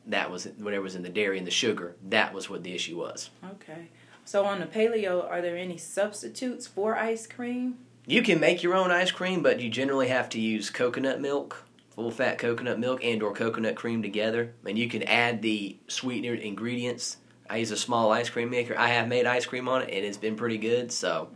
that 0.07 0.31
was 0.31 0.45
whatever 0.57 0.83
was 0.83 0.95
in 0.95 1.03
the 1.03 1.09
dairy 1.09 1.37
and 1.37 1.45
the 1.45 1.51
sugar. 1.51 1.95
That 2.09 2.33
was 2.33 2.49
what 2.49 2.63
the 2.63 2.73
issue 2.73 2.97
was. 2.97 3.29
Okay. 3.53 3.89
So, 4.25 4.45
on 4.45 4.59
the 4.59 4.65
paleo, 4.65 5.29
are 5.29 5.41
there 5.41 5.57
any 5.57 5.77
substitutes 5.77 6.67
for 6.67 6.95
ice 6.95 7.27
cream? 7.27 7.79
You 8.05 8.21
can 8.21 8.39
make 8.39 8.63
your 8.63 8.75
own 8.75 8.91
ice 8.91 9.11
cream, 9.11 9.43
but 9.43 9.59
you 9.59 9.69
generally 9.69 10.07
have 10.07 10.29
to 10.29 10.39
use 10.39 10.69
coconut 10.69 11.21
milk, 11.21 11.65
full 12.01 12.09
fat 12.09 12.39
coconut 12.39 12.79
milk, 12.79 13.03
and 13.03 13.21
or 13.21 13.31
coconut 13.31 13.75
cream 13.75 14.01
together. 14.01 14.53
And 14.65 14.77
you 14.77 14.89
can 14.89 15.03
add 15.03 15.41
the 15.41 15.77
sweetener 15.87 16.33
ingredients. 16.33 17.17
I 17.47 17.57
use 17.57 17.69
a 17.69 17.77
small 17.77 18.11
ice 18.11 18.29
cream 18.29 18.49
maker. 18.49 18.75
I 18.77 18.87
have 18.87 19.07
made 19.07 19.27
ice 19.27 19.45
cream 19.45 19.67
on 19.67 19.83
it, 19.83 19.89
and 19.93 20.03
it's 20.05 20.17
been 20.17 20.35
pretty 20.35 20.57
good. 20.57 20.91
So 20.91 21.29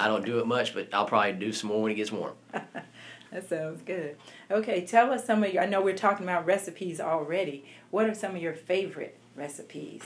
I 0.00 0.08
don't 0.08 0.24
do 0.24 0.38
it 0.38 0.46
much, 0.46 0.72
but 0.72 0.88
I'll 0.94 1.04
probably 1.04 1.32
do 1.32 1.52
some 1.52 1.68
more 1.68 1.82
when 1.82 1.92
it 1.92 1.96
gets 1.96 2.12
warm. 2.12 2.34
That 3.30 3.46
sounds 3.46 3.82
good. 3.82 4.16
Okay, 4.50 4.86
tell 4.86 5.12
us 5.12 5.26
some 5.26 5.44
of 5.44 5.52
your. 5.52 5.62
I 5.62 5.66
know 5.66 5.82
we're 5.82 5.94
talking 5.94 6.24
about 6.24 6.46
recipes 6.46 6.98
already. 6.98 7.66
What 7.90 8.08
are 8.08 8.14
some 8.14 8.34
of 8.34 8.40
your 8.40 8.54
favorite 8.54 9.18
recipes? 9.36 10.02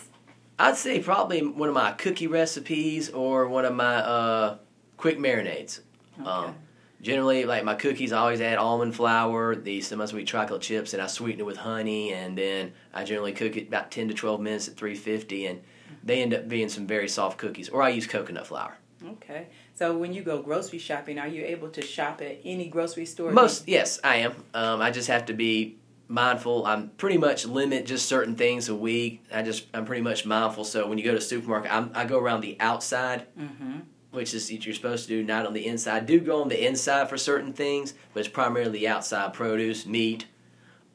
I'd 0.59 0.77
say 0.77 0.99
probably 0.99 1.41
one 1.41 1.69
of 1.69 1.75
my 1.77 1.93
cookie 1.93 2.27
recipes 2.27 3.11
or 3.11 3.47
one 3.47 3.65
of 3.65 3.77
my 3.77 3.95
uh, 3.95 4.59
quick 4.97 5.21
marinades. 5.21 5.83
Okay. 6.19 6.29
Um, 6.29 6.57
generally, 7.03 7.45
like 7.45 7.65
my 7.65 7.75
cookies, 7.75 8.13
I 8.13 8.19
always 8.19 8.41
add 8.41 8.59
almond 8.59 8.95
flour, 8.95 9.55
the 9.57 9.81
semi-sweet 9.81 10.27
chocolate 10.27 10.63
chips, 10.63 10.95
and 10.95 11.03
I 11.03 11.09
sweeten 11.09 11.41
it 11.41 11.47
with 11.47 11.59
honey, 11.59 12.13
and 12.15 12.39
then 12.39 12.73
I 12.95 13.05
generally 13.05 13.33
cook 13.33 13.57
it 13.57 13.69
about 13.69 13.91
ten 13.91 14.09
to 14.09 14.15
twelve 14.15 14.41
minutes 14.41 14.69
at 14.69 14.77
three 14.77 14.95
fifty, 14.95 15.47
and 15.47 15.61
they 16.03 16.23
end 16.23 16.33
up 16.33 16.49
being 16.49 16.69
some 16.69 16.87
very 16.87 17.09
soft 17.09 17.39
cookies. 17.39 17.69
Or 17.69 17.83
I 17.83 17.91
use 17.91 18.07
coconut 18.07 18.47
flour. 18.47 18.79
Okay. 19.05 19.49
So 19.75 19.99
when 19.99 20.13
you 20.13 20.23
go 20.23 20.41
grocery 20.41 20.79
shopping, 20.79 21.19
are 21.19 21.27
you 21.27 21.45
able 21.45 21.69
to 21.71 21.83
shop 21.83 22.23
at 22.23 22.39
any 22.45 22.69
grocery 22.69 23.05
store? 23.05 23.33
Most, 23.33 23.69
yes, 23.69 23.99
I 24.05 24.17
am. 24.17 24.33
Um, 24.55 24.81
I 24.81 24.93
just 24.93 25.09
have 25.09 25.27
to 25.27 25.33
be 25.35 25.79
mindful. 26.07 26.67
I'm 26.67 26.91
pretty 26.91 27.19
much 27.19 27.47
limit 27.47 27.87
just 27.87 28.07
certain 28.07 28.37
things 28.37 28.69
a 28.69 28.77
week. 28.77 29.25
I 29.33 29.43
just 29.43 29.67
I'm 29.75 29.87
pretty 29.87 30.03
much 30.03 30.25
mindful. 30.25 30.65
So 30.65 30.87
when 30.87 30.99
you 30.99 31.05
go 31.05 31.15
to 31.15 31.21
supermarket, 31.21 31.73
I'm, 31.73 31.91
I 31.95 32.05
go 32.05 32.19
around 32.19 32.43
the 32.43 32.57
outside, 32.61 33.27
Mm-hmm. 33.37 33.79
Which 34.13 34.35
is 34.35 34.51
what 34.51 34.65
you're 34.65 34.75
supposed 34.75 35.09
to 35.09 35.09
do, 35.09 35.25
not 35.25 35.47
on 35.47 35.55
the 35.55 35.67
inside. 35.67 36.03
I 36.03 36.07
do 36.07 36.21
go 36.21 36.43
on 36.43 36.49
the 36.49 36.67
inside 36.67 37.09
for 37.09 37.17
certain 37.17 37.53
things, 37.53 37.95
but 38.15 38.21
it's 38.21 38.29
primarily 38.29 38.87
outside 38.87 39.33
produce, 39.33 39.87
meat, 39.87 40.27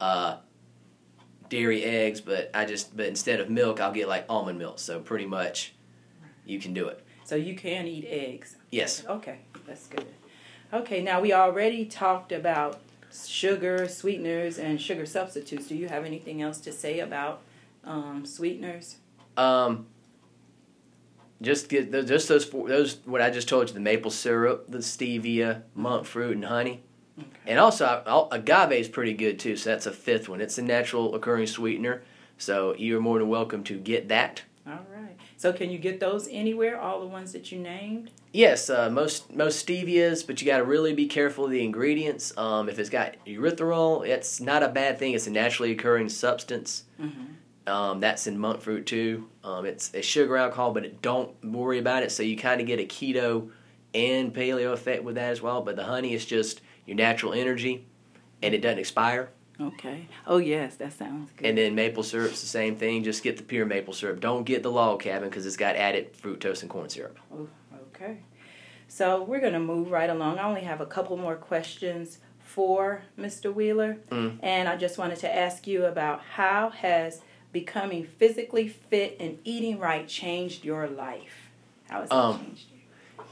uh, 0.00 0.36
dairy, 1.48 1.84
eggs. 1.84 2.20
But 2.20 2.50
I 2.54 2.64
just 2.64 2.96
but 2.96 3.06
instead 3.06 3.40
of 3.40 3.50
milk, 3.50 3.80
I'll 3.80 3.92
get 3.92 4.08
like 4.08 4.24
almond 4.28 4.58
milk. 4.58 4.78
So 4.78 5.00
pretty 5.00 5.26
much, 5.26 5.74
you 6.46 6.58
can 6.58 6.72
do 6.72 6.88
it. 6.88 7.04
So 7.24 7.34
you 7.34 7.54
can 7.54 7.86
eat 7.86 8.06
eggs. 8.08 8.56
Yes. 8.70 9.04
Okay, 9.06 9.40
that's 9.66 9.86
good. 9.88 10.06
Okay, 10.72 11.02
now 11.02 11.20
we 11.20 11.32
already 11.32 11.84
talked 11.84 12.30
about 12.30 12.80
sugar, 13.12 13.88
sweeteners, 13.88 14.58
and 14.58 14.80
sugar 14.80 15.06
substitutes. 15.06 15.66
Do 15.66 15.74
you 15.74 15.88
have 15.88 16.04
anything 16.04 16.40
else 16.40 16.58
to 16.60 16.72
say 16.72 17.00
about 17.00 17.42
um, 17.84 18.24
sweeteners? 18.24 18.96
Um, 19.36 19.86
just 21.40 21.68
get 21.68 21.92
those, 21.92 22.08
just 22.08 22.28
those 22.28 22.44
four, 22.44 22.68
those 22.68 22.98
what 23.04 23.20
I 23.20 23.30
just 23.30 23.48
told 23.48 23.68
you: 23.68 23.74
the 23.74 23.80
maple 23.80 24.10
syrup, 24.10 24.66
the 24.68 24.78
stevia, 24.78 25.62
monk 25.74 26.06
fruit, 26.06 26.34
and 26.34 26.44
honey. 26.44 26.82
Okay. 27.18 27.28
And 27.46 27.58
also, 27.58 28.28
agave 28.30 28.72
is 28.72 28.88
pretty 28.88 29.14
good 29.14 29.38
too. 29.38 29.56
So 29.56 29.70
that's 29.70 29.86
a 29.86 29.92
fifth 29.92 30.28
one. 30.28 30.40
It's 30.40 30.58
a 30.58 30.62
natural 30.62 31.14
occurring 31.14 31.46
sweetener. 31.46 32.02
So 32.38 32.74
you're 32.76 33.00
more 33.00 33.18
than 33.18 33.28
welcome 33.28 33.64
to 33.64 33.78
get 33.78 34.08
that. 34.08 34.42
All 34.66 34.86
right. 34.94 35.16
So 35.36 35.52
can 35.52 35.70
you 35.70 35.78
get 35.78 36.00
those 36.00 36.28
anywhere? 36.30 36.80
All 36.80 37.00
the 37.00 37.06
ones 37.06 37.32
that 37.32 37.50
you 37.50 37.58
named? 37.58 38.10
Yes, 38.32 38.68
uh, 38.68 38.90
most 38.90 39.34
most 39.34 39.66
stevias, 39.66 40.26
but 40.26 40.40
you 40.40 40.46
got 40.46 40.58
to 40.58 40.64
really 40.64 40.92
be 40.92 41.06
careful 41.06 41.46
of 41.46 41.50
the 41.50 41.64
ingredients. 41.64 42.36
Um, 42.36 42.68
if 42.68 42.78
it's 42.78 42.90
got 42.90 43.14
erythritol, 43.26 44.06
it's 44.06 44.40
not 44.40 44.62
a 44.62 44.68
bad 44.68 44.98
thing. 44.98 45.14
It's 45.14 45.26
a 45.26 45.30
naturally 45.30 45.72
occurring 45.72 46.08
substance. 46.08 46.84
Mm-hmm. 47.00 47.24
Um, 47.68 48.00
that's 48.00 48.26
in 48.26 48.38
monk 48.38 48.60
fruit 48.60 48.86
too. 48.86 49.28
Um, 49.44 49.66
it's 49.66 49.92
a 49.94 50.02
sugar 50.02 50.36
alcohol, 50.36 50.72
but 50.72 50.84
it, 50.84 51.02
don't 51.02 51.32
worry 51.44 51.78
about 51.78 52.02
it. 52.02 52.10
So 52.10 52.22
you 52.22 52.36
kind 52.36 52.60
of 52.60 52.66
get 52.66 52.80
a 52.80 52.84
keto 52.84 53.50
and 53.94 54.34
paleo 54.34 54.72
effect 54.72 55.04
with 55.04 55.16
that 55.16 55.30
as 55.30 55.42
well. 55.42 55.62
But 55.62 55.76
the 55.76 55.84
honey 55.84 56.14
is 56.14 56.24
just 56.24 56.60
your 56.86 56.96
natural 56.96 57.32
energy, 57.32 57.86
and 58.42 58.54
it 58.54 58.62
doesn't 58.62 58.78
expire. 58.78 59.30
Okay. 59.60 60.08
Oh 60.26 60.38
yes, 60.38 60.76
that 60.76 60.92
sounds 60.92 61.32
good. 61.36 61.46
And 61.46 61.58
then 61.58 61.74
maple 61.74 62.02
syrup's 62.02 62.40
the 62.40 62.46
same 62.46 62.76
thing. 62.76 63.02
Just 63.02 63.22
get 63.22 63.36
the 63.36 63.42
pure 63.42 63.66
maple 63.66 63.92
syrup. 63.92 64.20
Don't 64.20 64.44
get 64.44 64.62
the 64.62 64.70
log 64.70 65.00
cabin 65.00 65.28
because 65.28 65.46
it's 65.46 65.56
got 65.56 65.74
added 65.74 66.16
fructose 66.16 66.62
and 66.62 66.70
corn 66.70 66.88
syrup. 66.88 67.18
Oh, 67.34 67.48
okay. 67.88 68.18
So 68.86 69.22
we're 69.24 69.40
going 69.40 69.52
to 69.52 69.60
move 69.60 69.90
right 69.90 70.08
along. 70.08 70.38
I 70.38 70.44
only 70.44 70.62
have 70.62 70.80
a 70.80 70.86
couple 70.86 71.16
more 71.16 71.36
questions 71.36 72.18
for 72.38 73.02
Mr. 73.18 73.52
Wheeler. 73.52 73.98
Mm. 74.10 74.38
And 74.42 74.68
I 74.68 74.76
just 74.76 74.96
wanted 74.96 75.18
to 75.18 75.36
ask 75.36 75.66
you 75.66 75.84
about 75.84 76.22
how 76.22 76.70
has 76.70 77.20
becoming 77.60 78.04
physically 78.18 78.68
fit 78.68 79.16
and 79.18 79.38
eating 79.44 79.78
right 79.78 80.06
changed 80.06 80.64
your 80.64 80.86
life? 80.86 81.50
How 81.88 82.00
has 82.00 82.10
it 82.10 82.12
Um, 82.12 82.38
changed 82.38 82.66
you? 82.72 82.78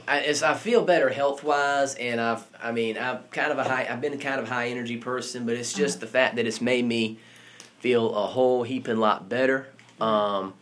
I, 0.08 0.18
it's, 0.18 0.42
I 0.42 0.54
feel 0.54 0.84
better 0.84 1.08
health 1.08 1.42
wise, 1.42 1.94
and 1.94 2.20
I've 2.20 2.44
I 2.62 2.72
mean 2.72 2.96
I'm 2.98 3.18
kind 3.30 3.50
of 3.52 3.58
a 3.58 3.64
high 3.64 3.86
I've 3.90 4.00
been 4.00 4.12
a 4.12 4.18
kind 4.18 4.40
of 4.40 4.48
high 4.48 4.68
energy 4.68 4.96
person, 4.96 5.46
but 5.46 5.54
it's 5.54 5.72
just 5.72 6.00
the 6.00 6.06
fact 6.06 6.36
that 6.36 6.46
it's 6.46 6.60
made 6.60 6.84
me 6.84 7.18
feel 7.80 8.14
a 8.14 8.26
whole 8.26 8.62
heaping 8.62 8.98
lot 8.98 9.28
better 9.28 9.68
um, 10.00 10.54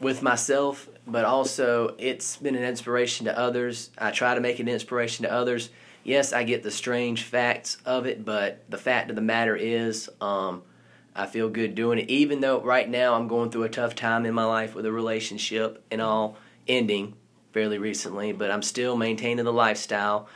with 0.00 0.22
myself, 0.22 0.88
but 1.06 1.24
also 1.24 1.94
it's 1.98 2.36
been 2.36 2.56
an 2.56 2.64
inspiration 2.64 3.26
to 3.26 3.38
others. 3.38 3.90
I 3.98 4.10
try 4.10 4.34
to 4.34 4.40
make 4.40 4.58
it 4.58 4.62
an 4.62 4.68
inspiration 4.68 5.24
to 5.24 5.32
others. 5.32 5.70
Yes, 6.04 6.32
I 6.32 6.42
get 6.42 6.62
the 6.62 6.70
strange 6.70 7.22
facts 7.22 7.76
of 7.86 8.06
it, 8.06 8.24
but 8.24 8.64
the 8.68 8.78
fact 8.78 9.08
of 9.10 9.16
the 9.16 9.22
matter 9.22 9.54
is, 9.54 10.10
um, 10.20 10.62
I 11.14 11.26
feel 11.26 11.48
good 11.48 11.74
doing 11.74 11.98
it. 11.98 12.08
Even 12.10 12.40
though 12.40 12.60
right 12.62 12.88
now 12.88 13.14
I'm 13.14 13.28
going 13.28 13.50
through 13.50 13.64
a 13.64 13.68
tough 13.68 13.94
time 13.94 14.24
in 14.24 14.34
my 14.34 14.44
life 14.44 14.74
with 14.74 14.86
a 14.86 14.92
relationship 14.92 15.84
and 15.90 16.00
all 16.00 16.36
ending 16.66 17.14
fairly 17.52 17.76
recently, 17.78 18.32
but 18.32 18.50
I'm 18.50 18.62
still 18.62 18.96
maintaining 18.96 19.44
the 19.44 19.52
lifestyle 19.52 20.26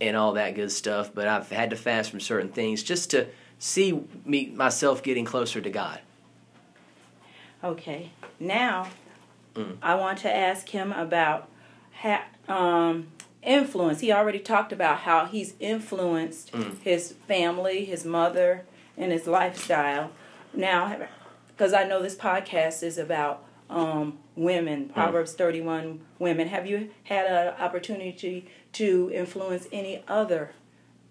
and 0.00 0.16
all 0.16 0.32
that 0.34 0.54
good 0.54 0.72
stuff. 0.72 1.10
But 1.14 1.28
I've 1.28 1.50
had 1.50 1.70
to 1.70 1.76
fast 1.76 2.10
from 2.10 2.20
certain 2.20 2.48
things 2.48 2.82
just 2.82 3.10
to 3.10 3.26
see 3.58 4.02
me 4.24 4.46
myself 4.54 5.02
getting 5.02 5.26
closer 5.26 5.60
to 5.60 5.68
God. 5.70 6.00
Okay. 7.62 8.10
Now, 8.38 8.88
Mm. 9.54 9.76
I 9.82 9.96
want 9.96 10.18
to 10.20 10.34
ask 10.34 10.68
him 10.68 10.92
about 10.92 11.48
ha- 12.00 12.24
um, 12.48 13.08
influence. 13.42 13.98
He 14.00 14.12
already 14.12 14.38
talked 14.38 14.72
about 14.72 14.98
how 15.00 15.26
he's 15.26 15.54
influenced 15.58 16.52
Mm. 16.52 16.80
his 16.82 17.14
family, 17.26 17.84
his 17.84 18.04
mother, 18.04 18.64
and 19.00 19.10
his 19.10 19.26
lifestyle. 19.26 20.10
Now, 20.54 20.96
because 21.48 21.72
I 21.72 21.84
know 21.84 22.00
this 22.02 22.14
podcast 22.14 22.82
is 22.84 22.98
about 22.98 23.44
um, 23.68 24.18
women, 24.36 24.88
Mm. 24.88 24.94
Proverbs 24.94 25.32
31 25.34 26.00
women. 26.18 26.48
Have 26.48 26.66
you 26.66 26.90
had 27.04 27.26
an 27.26 27.54
opportunity 27.60 28.46
to 28.74 29.10
influence 29.12 29.66
any 29.72 30.02
other 30.08 30.52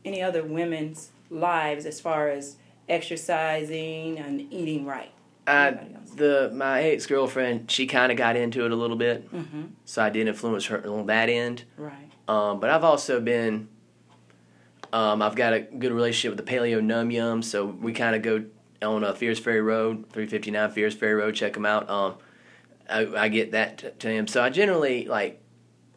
any 0.05 0.21
other 0.21 0.43
women's 0.43 1.09
lives 1.29 1.85
as 1.85 1.99
far 1.99 2.29
as 2.29 2.55
exercising 2.87 4.17
and 4.17 4.41
eating 4.51 4.85
right? 4.85 5.11
I, 5.47 5.79
the 6.15 6.51
my 6.53 6.83
ex 6.83 7.05
girlfriend, 7.07 7.71
she 7.71 7.87
kind 7.87 8.11
of 8.11 8.17
got 8.17 8.35
into 8.35 8.65
it 8.65 8.71
a 8.71 8.75
little 8.75 8.95
bit, 8.97 9.31
Mm-hmm. 9.33 9.61
so 9.85 10.03
I 10.03 10.09
did 10.09 10.27
influence 10.27 10.65
her 10.67 10.85
on 10.87 11.07
that 11.07 11.27
end. 11.29 11.63
Right. 11.77 12.11
Um, 12.27 12.59
but 12.59 12.69
I've 12.69 12.83
also 12.83 13.19
been, 13.19 13.67
um, 14.93 15.21
I've 15.21 15.35
got 15.35 15.53
a 15.53 15.59
good 15.61 15.91
relationship 15.91 16.35
with 16.37 16.45
the 16.45 16.51
Paleo 16.51 16.83
Num 16.83 17.11
Yum, 17.11 17.41
so 17.41 17.65
we 17.65 17.93
kind 17.93 18.15
of 18.15 18.21
go 18.21 18.45
on 18.81 19.03
uh, 19.03 19.13
Fierce 19.13 19.39
Ferry 19.39 19.61
Road, 19.61 20.05
359 20.11 20.71
Fierce 20.71 20.95
Ferry 20.95 21.15
Road. 21.15 21.35
Check 21.35 21.53
them 21.53 21.65
out. 21.65 21.89
Um, 21.89 22.15
I, 22.89 23.05
I 23.15 23.27
get 23.29 23.51
that 23.51 23.77
t- 23.79 23.89
to 23.99 24.09
him. 24.09 24.27
So 24.27 24.41
I 24.41 24.49
generally 24.49 25.05
like 25.05 25.41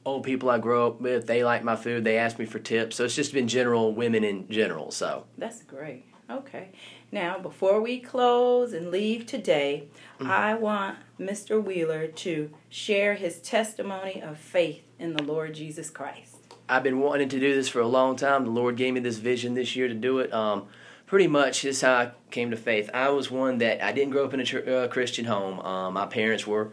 old 0.04 0.24
people 0.24 0.50
I 0.50 0.58
grow 0.58 0.88
up 0.88 1.00
with. 1.00 1.26
They 1.26 1.44
like 1.44 1.64
my 1.64 1.76
food. 1.76 2.04
They 2.04 2.18
ask 2.18 2.38
me 2.38 2.44
for 2.44 2.58
tips. 2.58 2.96
So 2.96 3.04
it's 3.04 3.14
just 3.14 3.32
been 3.32 3.48
general 3.48 3.94
women 3.94 4.24
in 4.24 4.48
general. 4.48 4.90
So 4.90 5.26
That's 5.38 5.62
great. 5.62 6.06
Okay. 6.30 6.70
Now, 7.10 7.38
before 7.38 7.80
we 7.80 8.00
close 8.00 8.72
and 8.72 8.90
leave 8.90 9.26
today, 9.26 9.88
I 10.18 10.54
want 10.54 10.98
Mr. 11.20 11.62
Wheeler 11.62 12.06
to 12.06 12.50
share 12.70 13.14
his 13.14 13.38
testimony 13.40 14.22
of 14.22 14.38
faith 14.38 14.82
in 14.98 15.14
the 15.14 15.22
Lord 15.22 15.54
Jesus 15.54 15.90
Christ. 15.90 16.31
I've 16.68 16.82
been 16.82 17.00
wanting 17.00 17.28
to 17.28 17.40
do 17.40 17.54
this 17.54 17.68
for 17.68 17.80
a 17.80 17.86
long 17.86 18.16
time. 18.16 18.44
The 18.44 18.50
Lord 18.50 18.76
gave 18.76 18.94
me 18.94 19.00
this 19.00 19.18
vision 19.18 19.54
this 19.54 19.76
year 19.76 19.88
to 19.88 19.94
do 19.94 20.20
it. 20.20 20.32
Um, 20.32 20.66
pretty 21.06 21.26
much 21.26 21.62
this 21.62 21.76
is 21.76 21.82
how 21.82 21.94
I 21.94 22.10
came 22.30 22.50
to 22.50 22.56
faith. 22.56 22.88
I 22.94 23.10
was 23.10 23.30
one 23.30 23.58
that 23.58 23.84
I 23.84 23.92
didn't 23.92 24.12
grow 24.12 24.24
up 24.24 24.34
in 24.34 24.40
a 24.40 24.84
uh, 24.84 24.88
Christian 24.88 25.26
home. 25.26 25.60
Um, 25.60 25.94
my 25.94 26.06
parents 26.06 26.46
were 26.46 26.72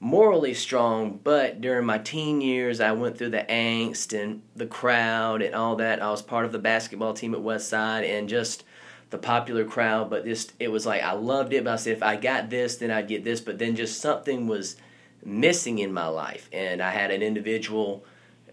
morally 0.00 0.54
strong, 0.54 1.20
but 1.22 1.60
during 1.60 1.86
my 1.86 1.98
teen 1.98 2.40
years, 2.40 2.80
I 2.80 2.92
went 2.92 3.18
through 3.18 3.30
the 3.30 3.46
angst 3.48 4.18
and 4.18 4.42
the 4.56 4.66
crowd 4.66 5.42
and 5.42 5.54
all 5.54 5.76
that. 5.76 6.02
I 6.02 6.10
was 6.10 6.22
part 6.22 6.44
of 6.44 6.52
the 6.52 6.58
basketball 6.58 7.14
team 7.14 7.34
at 7.34 7.40
Westside 7.40 8.08
and 8.08 8.28
just 8.28 8.64
the 9.10 9.18
popular 9.18 9.64
crowd, 9.64 10.08
but 10.10 10.24
just 10.24 10.52
it 10.58 10.68
was 10.68 10.86
like 10.86 11.02
I 11.02 11.12
loved 11.12 11.52
it. 11.52 11.64
But 11.64 11.74
I 11.74 11.76
said 11.76 11.96
if 11.96 12.02
I 12.02 12.16
got 12.16 12.50
this, 12.50 12.76
then 12.76 12.90
I'd 12.90 13.08
get 13.08 13.24
this. 13.24 13.40
But 13.40 13.58
then 13.58 13.76
just 13.76 14.00
something 14.00 14.46
was 14.46 14.76
missing 15.24 15.78
in 15.78 15.92
my 15.92 16.06
life, 16.06 16.48
and 16.52 16.82
I 16.82 16.90
had 16.90 17.10
an 17.10 17.22
individual 17.22 18.04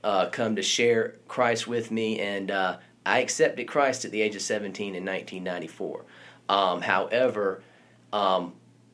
uh, 0.07 0.29
come 0.29 0.55
to 0.55 0.61
share 0.61 1.15
Christ 1.27 1.67
with 1.67 1.91
me, 1.91 2.17
and 2.21 2.49
uh, 2.49 2.77
I 3.05 3.19
accepted 3.19 3.67
Christ 3.67 4.05
at 4.05 4.11
the 4.11 4.21
age 4.21 4.37
of 4.37 4.41
17 4.41 4.95
in 4.95 5.03
1994. 5.03 6.05
Um, 6.47 6.81
however, 6.81 7.61
um, 8.13 8.53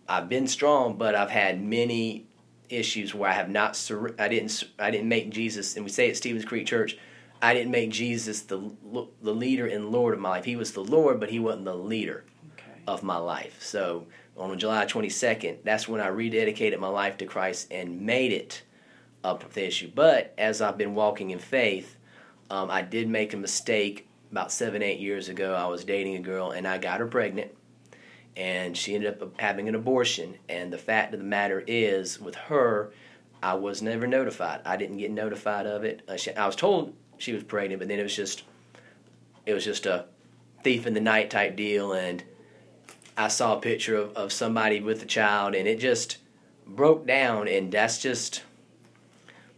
I've 0.10 0.28
been 0.28 0.48
strong, 0.48 0.98
but 0.98 1.14
I've 1.14 1.30
had 1.30 1.62
many 1.64 2.26
issues 2.68 3.14
where 3.14 3.30
I 3.30 3.34
have 3.34 3.48
not. 3.48 3.76
Sur- 3.76 4.16
I 4.18 4.28
didn't. 4.28 4.64
I 4.80 4.90
didn't 4.90 5.08
make 5.08 5.30
Jesus, 5.30 5.76
and 5.76 5.86
we 5.86 5.92
say 5.92 6.10
at 6.10 6.18
Stevens 6.18 6.46
Creek 6.46 6.66
Church, 6.66 6.98
I 7.44 7.54
didn't 7.54 7.70
make 7.72 7.92
Jesus 7.92 8.42
the 8.42 8.72
the 9.22 9.36
leader 9.36 9.68
and 9.68 9.92
Lord 9.92 10.16
of 10.16 10.20
my 10.20 10.30
life. 10.30 10.46
He 10.46 10.56
was 10.56 10.74
the 10.74 10.84
Lord, 10.84 11.20
but 11.20 11.30
he 11.30 11.38
wasn't 11.38 11.66
the 11.66 11.76
leader 11.76 12.24
Okay. 12.54 12.82
of 12.88 13.04
my 13.04 13.18
life. 13.18 13.62
So 13.62 14.08
on 14.36 14.58
July 14.58 14.88
22nd, 14.88 15.58
that's 15.64 15.88
when 15.88 16.02
I 16.02 16.08
rededicated 16.08 16.80
my 16.80 16.88
life 16.88 17.18
to 17.18 17.28
Christ 17.28 17.68
and 17.70 18.02
made 18.02 18.32
it 18.34 18.64
up 19.24 19.44
with 19.44 19.54
the 19.54 19.66
issue. 19.66 19.92
But 19.94 20.34
as 20.38 20.62
I've 20.62 20.78
been 20.78 20.96
walking 20.96 21.32
in 21.32 21.40
faith, 21.40 21.98
um, 22.50 22.70
I 22.70 22.82
did 22.82 23.08
make 23.08 23.34
a 23.34 23.38
mistake 23.38 24.08
about 24.34 24.52
seven, 24.52 24.82
eight 24.82 25.00
years 25.00 25.30
ago, 25.30 25.54
I 25.54 25.68
was 25.68 25.86
dating 25.86 26.16
a 26.16 26.20
girl 26.20 26.50
and 26.50 26.68
I 26.68 26.80
got 26.80 27.00
her 27.00 27.06
pregnant, 27.06 27.52
and 28.36 28.76
she 28.76 28.96
ended 28.96 29.22
up 29.22 29.40
having 29.40 29.70
an 29.70 29.76
abortion. 29.76 30.34
And 30.50 30.74
the 30.74 30.78
fact 30.80 31.14
of 31.14 31.20
the 31.20 31.26
matter 31.26 31.64
is, 31.68 32.20
with 32.20 32.34
her, 32.34 32.92
I 33.44 33.54
was 33.54 33.84
never 33.84 34.08
notified. 34.08 34.62
I 34.66 34.76
didn't 34.76 34.98
get 34.98 35.12
notified 35.12 35.68
of 35.68 35.84
it. 35.84 36.02
Uh, 36.08 36.18
she, 36.18 36.34
I 36.34 36.48
was 36.48 36.56
told 36.56 36.96
she 37.20 37.32
was 37.32 37.44
pregnant, 37.44 37.78
but 37.78 37.90
then 37.90 38.00
it 38.00 38.04
was 38.04 38.16
just, 38.16 38.44
it 39.46 39.54
was 39.54 39.64
just 39.64 39.86
a 39.86 40.06
thief 40.64 40.88
in 40.88 40.96
the 40.96 41.00
night 41.00 41.30
type 41.30 41.56
deal, 41.56 41.94
and 41.94 42.24
I 43.16 43.28
saw 43.28 43.56
a 43.56 43.62
picture 43.62 43.96
of, 43.96 44.16
of 44.16 44.34
somebody 44.34 44.80
with 44.80 45.04
a 45.04 45.06
child, 45.06 45.54
and 45.54 45.68
it 45.68 45.80
just 45.80 46.18
broke 46.66 47.06
down, 47.06 47.48
and 47.48 47.72
that's 47.72 48.02
just 48.02 48.42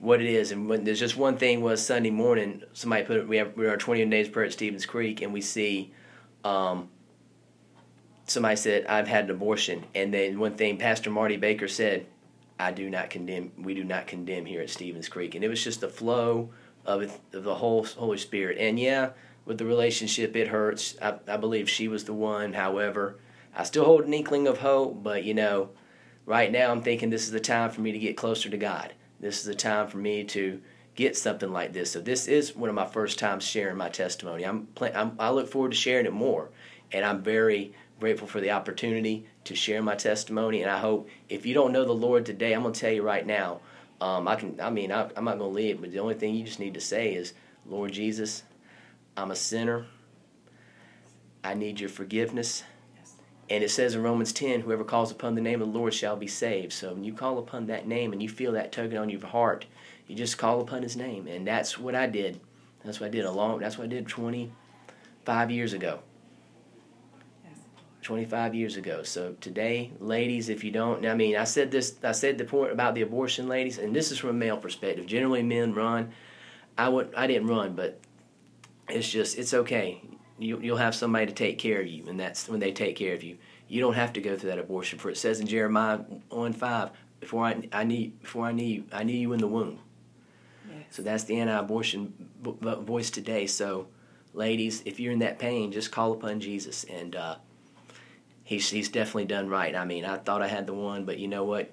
what 0.06 0.22
it 0.22 0.28
is. 0.28 0.52
And 0.52 0.70
when, 0.70 0.84
there's 0.84 1.00
just 1.00 1.18
one 1.18 1.38
thing 1.38 1.62
was 1.62 1.84
Sunday 1.86 2.12
morning, 2.12 2.64
somebody 2.74 3.04
put 3.04 3.28
we 3.28 3.38
have 3.38 3.58
we 3.58 3.66
are 3.66 3.76
20 3.76 4.06
days 4.06 4.30
prayer 4.30 4.46
at 4.46 4.54
Stevens 4.54 4.86
Creek, 4.86 5.22
and 5.22 5.34
we 5.34 5.42
see 5.42 5.94
um, 6.44 6.90
somebody 8.28 8.56
said 8.56 8.86
I've 8.86 9.08
had 9.08 9.26
an 9.26 9.32
abortion, 9.32 9.84
and 9.96 10.14
then 10.14 10.40
one 10.40 10.56
thing 10.56 10.78
Pastor 10.78 11.10
Marty 11.10 11.38
Baker 11.38 11.68
said, 11.68 12.06
I 12.60 12.72
do 12.72 12.90
not 12.90 13.10
condemn. 13.10 13.52
We 13.58 13.74
do 13.74 13.84
not 13.84 14.08
condemn 14.08 14.46
here 14.46 14.62
at 14.62 14.70
Stevens 14.70 15.10
Creek, 15.10 15.34
and 15.36 15.44
it 15.44 15.50
was 15.50 15.64
just 15.64 15.82
the 15.82 15.90
flow 15.90 16.52
of, 16.86 17.02
it, 17.02 17.12
of 17.34 17.44
the 17.44 17.56
whole 17.56 17.84
Holy 17.84 18.20
Spirit. 18.20 18.58
And 18.60 18.80
yeah, 18.80 19.10
with 19.44 19.58
the 19.58 19.66
relationship, 19.66 20.36
it 20.36 20.48
hurts. 20.48 20.96
I, 21.02 21.16
I 21.28 21.38
believe 21.38 21.68
she 21.68 21.88
was 21.88 22.06
the 22.06 22.14
one. 22.14 22.54
However, 22.54 23.18
I 23.56 23.64
still 23.64 23.86
hold 23.86 24.06
an 24.06 24.14
inkling 24.14 24.48
of 24.48 24.60
hope, 24.60 25.02
but 25.02 25.24
you 25.24 25.34
know, 25.34 25.72
right 26.28 26.52
now 26.52 26.72
I'm 26.72 26.84
thinking 26.84 27.10
this 27.10 27.24
is 27.24 27.32
the 27.32 27.40
time 27.40 27.72
for 27.72 27.82
me 27.82 27.92
to 27.92 28.00
get 28.00 28.16
closer 28.16 28.52
to 28.52 28.58
God 28.58 28.94
this 29.20 29.42
is 29.42 29.48
a 29.48 29.56
time 29.56 29.88
for 29.88 29.98
me 29.98 30.24
to 30.26 30.62
get 30.96 31.18
something 31.18 31.52
like 31.52 31.74
this. 31.74 31.92
So 31.92 32.00
this 32.00 32.28
is 32.28 32.56
one 32.56 32.70
of 32.70 32.76
my 32.76 32.86
first 32.86 33.20
times 33.20 33.44
sharing 33.44 33.78
my 33.78 33.90
testimony. 33.90 34.44
I'm, 34.44 34.68
I'm 34.82 35.16
I 35.20 35.30
look 35.30 35.50
forward 35.50 35.72
to 35.72 35.78
sharing 35.78 36.06
it 36.06 36.14
more, 36.14 36.50
and 36.92 37.06
I'm 37.06 37.22
very 37.22 37.74
grateful 38.00 38.28
for 38.28 38.42
the 38.42 38.52
opportunity 38.52 39.26
to 39.46 39.56
share 39.56 39.82
my 39.82 39.96
testimony. 39.96 40.62
And 40.62 40.72
I 40.72 40.80
hope 40.80 41.10
if 41.30 41.46
you 41.46 41.54
don't 41.54 41.72
know 41.72 41.86
the 41.86 41.94
Lord 41.94 42.26
today, 42.26 42.54
I'm 42.54 42.64
to 42.64 42.80
tell 42.80 42.92
you 42.92 43.04
right 43.04 43.26
now. 43.26 43.62
Um, 44.02 44.28
I 44.28 44.36
can. 44.36 44.60
I 44.60 44.70
mean, 44.70 44.92
I, 44.92 45.10
I'm 45.16 45.26
not 45.26 45.38
going 45.38 45.52
to 45.52 45.56
leave, 45.56 45.82
but 45.82 45.92
the 45.92 46.00
only 46.00 46.16
thing 46.16 46.36
you 46.36 46.46
just 46.46 46.60
need 46.60 46.74
to 46.74 46.82
say 46.82 47.14
is, 47.14 47.34
Lord 47.66 47.94
Jesus, 47.94 48.44
I'm 49.16 49.32
a 49.32 49.36
sinner. 49.36 49.86
I 51.44 51.54
need 51.54 51.80
your 51.80 51.90
forgiveness. 51.90 52.64
And 53.50 53.64
it 53.64 53.70
says 53.70 53.94
in 53.94 54.02
Romans 54.02 54.34
10, 54.34 54.62
whoever 54.62 54.84
calls 54.84 55.12
upon 55.12 55.36
the 55.36 55.42
name 55.42 55.62
of 55.62 55.72
the 55.72 55.78
Lord 55.78 55.94
shall 55.94 56.16
be 56.16 56.28
saved. 56.28 56.74
So 56.74 56.94
when 56.94 57.04
you 57.04 57.14
call 57.14 57.38
upon 57.38 57.68
that 57.68 57.88
name 57.88 58.12
and 58.12 58.22
you 58.22 58.30
feel 58.30 58.54
that 58.54 58.72
tugging 58.72 58.98
on 58.98 59.10
your 59.10 59.26
heart, 59.26 59.66
you 60.08 60.16
just 60.16 60.38
call 60.38 60.62
upon 60.62 60.82
his 60.82 60.96
name. 60.96 61.28
And 61.28 61.46
that's 61.46 61.78
what 61.78 61.94
I 61.94 62.08
did. 62.08 62.40
That's 62.84 63.00
what 63.00 63.08
I 63.08 63.10
did 63.10 63.26
a 63.26 63.32
long 63.32 63.60
that's 63.60 63.78
what 63.78 63.86
I 63.86 63.88
did 63.88 64.08
25 64.08 65.52
years 65.52 65.74
ago. 65.74 66.00
25 68.02 68.54
years 68.54 68.78
ago. 68.78 69.02
So 69.02 69.36
today, 69.42 69.92
ladies, 70.00 70.50
if 70.50 70.64
you 70.64 70.70
don't, 70.70 71.04
I 71.08 71.16
mean, 71.16 71.36
I 71.36 71.44
said 71.44 71.72
this, 71.72 71.96
I 72.04 72.12
said 72.12 72.38
the 72.38 72.46
point 72.46 72.72
about 72.72 72.94
the 72.94 73.02
abortion, 73.02 73.48
ladies, 73.48 73.80
and 73.80 73.96
this 73.96 74.12
is 74.12 74.20
from 74.20 74.30
a 74.30 74.34
male 74.34 74.58
perspective. 74.58 75.08
Generally, 75.08 75.42
men 75.42 75.74
run. 75.74 76.12
I 76.78 76.90
would, 76.90 77.16
I 77.16 77.26
didn't 77.26 77.48
run, 77.48 77.74
but 77.74 78.00
it's 78.88 79.10
just, 79.10 79.40
it's 79.40 79.56
okay 79.56 80.04
you, 80.38 80.60
you'll 80.60 80.78
have 80.78 80.96
somebody 80.96 81.26
to 81.28 81.34
take 81.34 81.58
care 81.58 81.82
of 81.82 81.88
you, 81.88 82.06
and 82.08 82.20
that's 82.20 82.50
when 82.50 82.60
they 82.60 82.72
take 82.72 82.96
care 82.96 83.14
of 83.14 83.24
you. 83.24 83.38
You 83.68 83.82
don't 83.82 83.94
have 83.94 84.14
to 84.14 84.22
go 84.22 84.36
through 84.36 84.50
that 84.50 84.60
abortion. 84.60 85.00
For 85.00 85.10
it 85.10 85.18
says 85.18 85.40
in 85.40 85.48
Jeremiah 85.48 86.00
one 86.30 86.54
five, 86.54 86.92
before 87.20 87.46
I, 87.46 87.68
I 87.72 87.84
need 87.84 88.22
before 88.22 88.46
I 88.46 88.52
knew 88.52 88.66
you, 88.66 88.84
I 88.92 89.04
knew 89.04 89.18
you 89.18 89.34
in 89.34 89.40
the 89.40 89.48
womb. 89.48 89.80
Yes. 90.70 90.86
So 90.92 91.02
that's 91.02 91.24
the 91.24 91.40
anti-abortion 91.40 92.14
voice 92.42 93.10
today. 93.10 93.48
So, 93.48 93.88
ladies, 94.34 94.84
if 94.86 95.00
you're 95.00 95.14
in 95.14 95.20
that 95.20 95.40
pain, 95.40 95.72
just 95.72 95.92
call 95.92 96.12
upon 96.12 96.40
Jesus, 96.40 96.84
and 96.84 97.16
uh, 97.16 97.36
he's 98.44 98.70
he's 98.70 98.90
definitely 98.90 99.26
done 99.26 99.50
right. 99.50 99.76
I 99.76 99.86
mean, 99.86 100.06
I 100.06 100.18
thought 100.18 100.42
I 100.42 100.48
had 100.48 100.68
the 100.68 100.74
one, 100.74 101.06
but 101.06 101.18
you 101.18 101.28
know 101.28 101.44
what? 101.44 101.72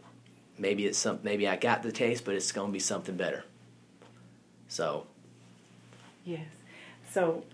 Maybe 0.58 0.86
it's 0.86 0.98
some. 0.98 1.18
Maybe 1.22 1.48
I 1.48 1.56
got 1.56 1.82
the 1.82 1.92
taste, 1.92 2.24
but 2.24 2.34
it's 2.34 2.52
going 2.52 2.68
to 2.68 2.72
be 2.72 2.78
something 2.78 3.16
better. 3.16 3.44
So. 4.68 5.06
Yes. 6.24 6.46
So 7.10 7.44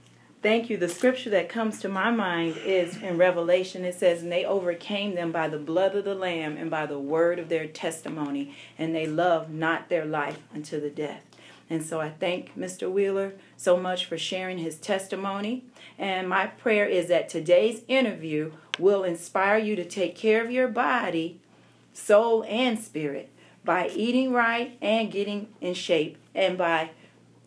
Thank 0.40 0.70
you. 0.70 0.76
The 0.76 0.88
scripture 0.88 1.30
that 1.30 1.48
comes 1.48 1.80
to 1.80 1.88
my 1.88 2.12
mind 2.12 2.58
is 2.58 2.96
in 2.96 3.18
Revelation. 3.18 3.84
It 3.84 3.96
says, 3.96 4.22
And 4.22 4.30
they 4.30 4.44
overcame 4.44 5.16
them 5.16 5.32
by 5.32 5.48
the 5.48 5.58
blood 5.58 5.96
of 5.96 6.04
the 6.04 6.14
Lamb 6.14 6.56
and 6.56 6.70
by 6.70 6.86
the 6.86 6.98
word 6.98 7.40
of 7.40 7.48
their 7.48 7.66
testimony, 7.66 8.54
and 8.78 8.94
they 8.94 9.04
loved 9.04 9.50
not 9.50 9.88
their 9.88 10.04
life 10.04 10.38
unto 10.54 10.80
the 10.80 10.90
death. 10.90 11.24
And 11.68 11.84
so 11.84 12.00
I 12.00 12.10
thank 12.10 12.56
Mr. 12.56 12.88
Wheeler 12.90 13.34
so 13.56 13.76
much 13.76 14.06
for 14.06 14.16
sharing 14.16 14.58
his 14.58 14.76
testimony. 14.78 15.64
And 15.98 16.28
my 16.28 16.46
prayer 16.46 16.86
is 16.86 17.08
that 17.08 17.28
today's 17.28 17.82
interview 17.88 18.52
will 18.78 19.02
inspire 19.02 19.58
you 19.58 19.74
to 19.74 19.84
take 19.84 20.14
care 20.14 20.44
of 20.44 20.52
your 20.52 20.68
body, 20.68 21.40
soul, 21.92 22.44
and 22.48 22.78
spirit 22.78 23.28
by 23.64 23.88
eating 23.88 24.32
right 24.32 24.78
and 24.80 25.10
getting 25.10 25.48
in 25.60 25.74
shape, 25.74 26.16
and 26.32 26.56
by 26.56 26.90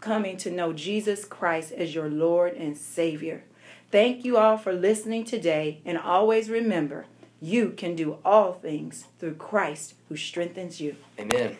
coming 0.01 0.35
to 0.37 0.51
know 0.51 0.73
Jesus 0.73 1.23
Christ 1.23 1.71
as 1.71 1.95
your 1.95 2.09
Lord 2.09 2.55
and 2.55 2.75
Savior. 2.75 3.43
Thank 3.91 4.25
you 4.25 4.37
all 4.37 4.57
for 4.57 4.73
listening 4.73 5.23
today, 5.23 5.81
and 5.85 5.97
always 5.97 6.49
remember 6.49 7.05
you 7.39 7.71
can 7.71 7.95
do 7.95 8.17
all 8.25 8.53
things 8.53 9.05
through 9.19 9.35
Christ 9.35 9.95
who 10.09 10.17
strengthens 10.17 10.81
you. 10.81 10.95
Amen. 11.19 11.57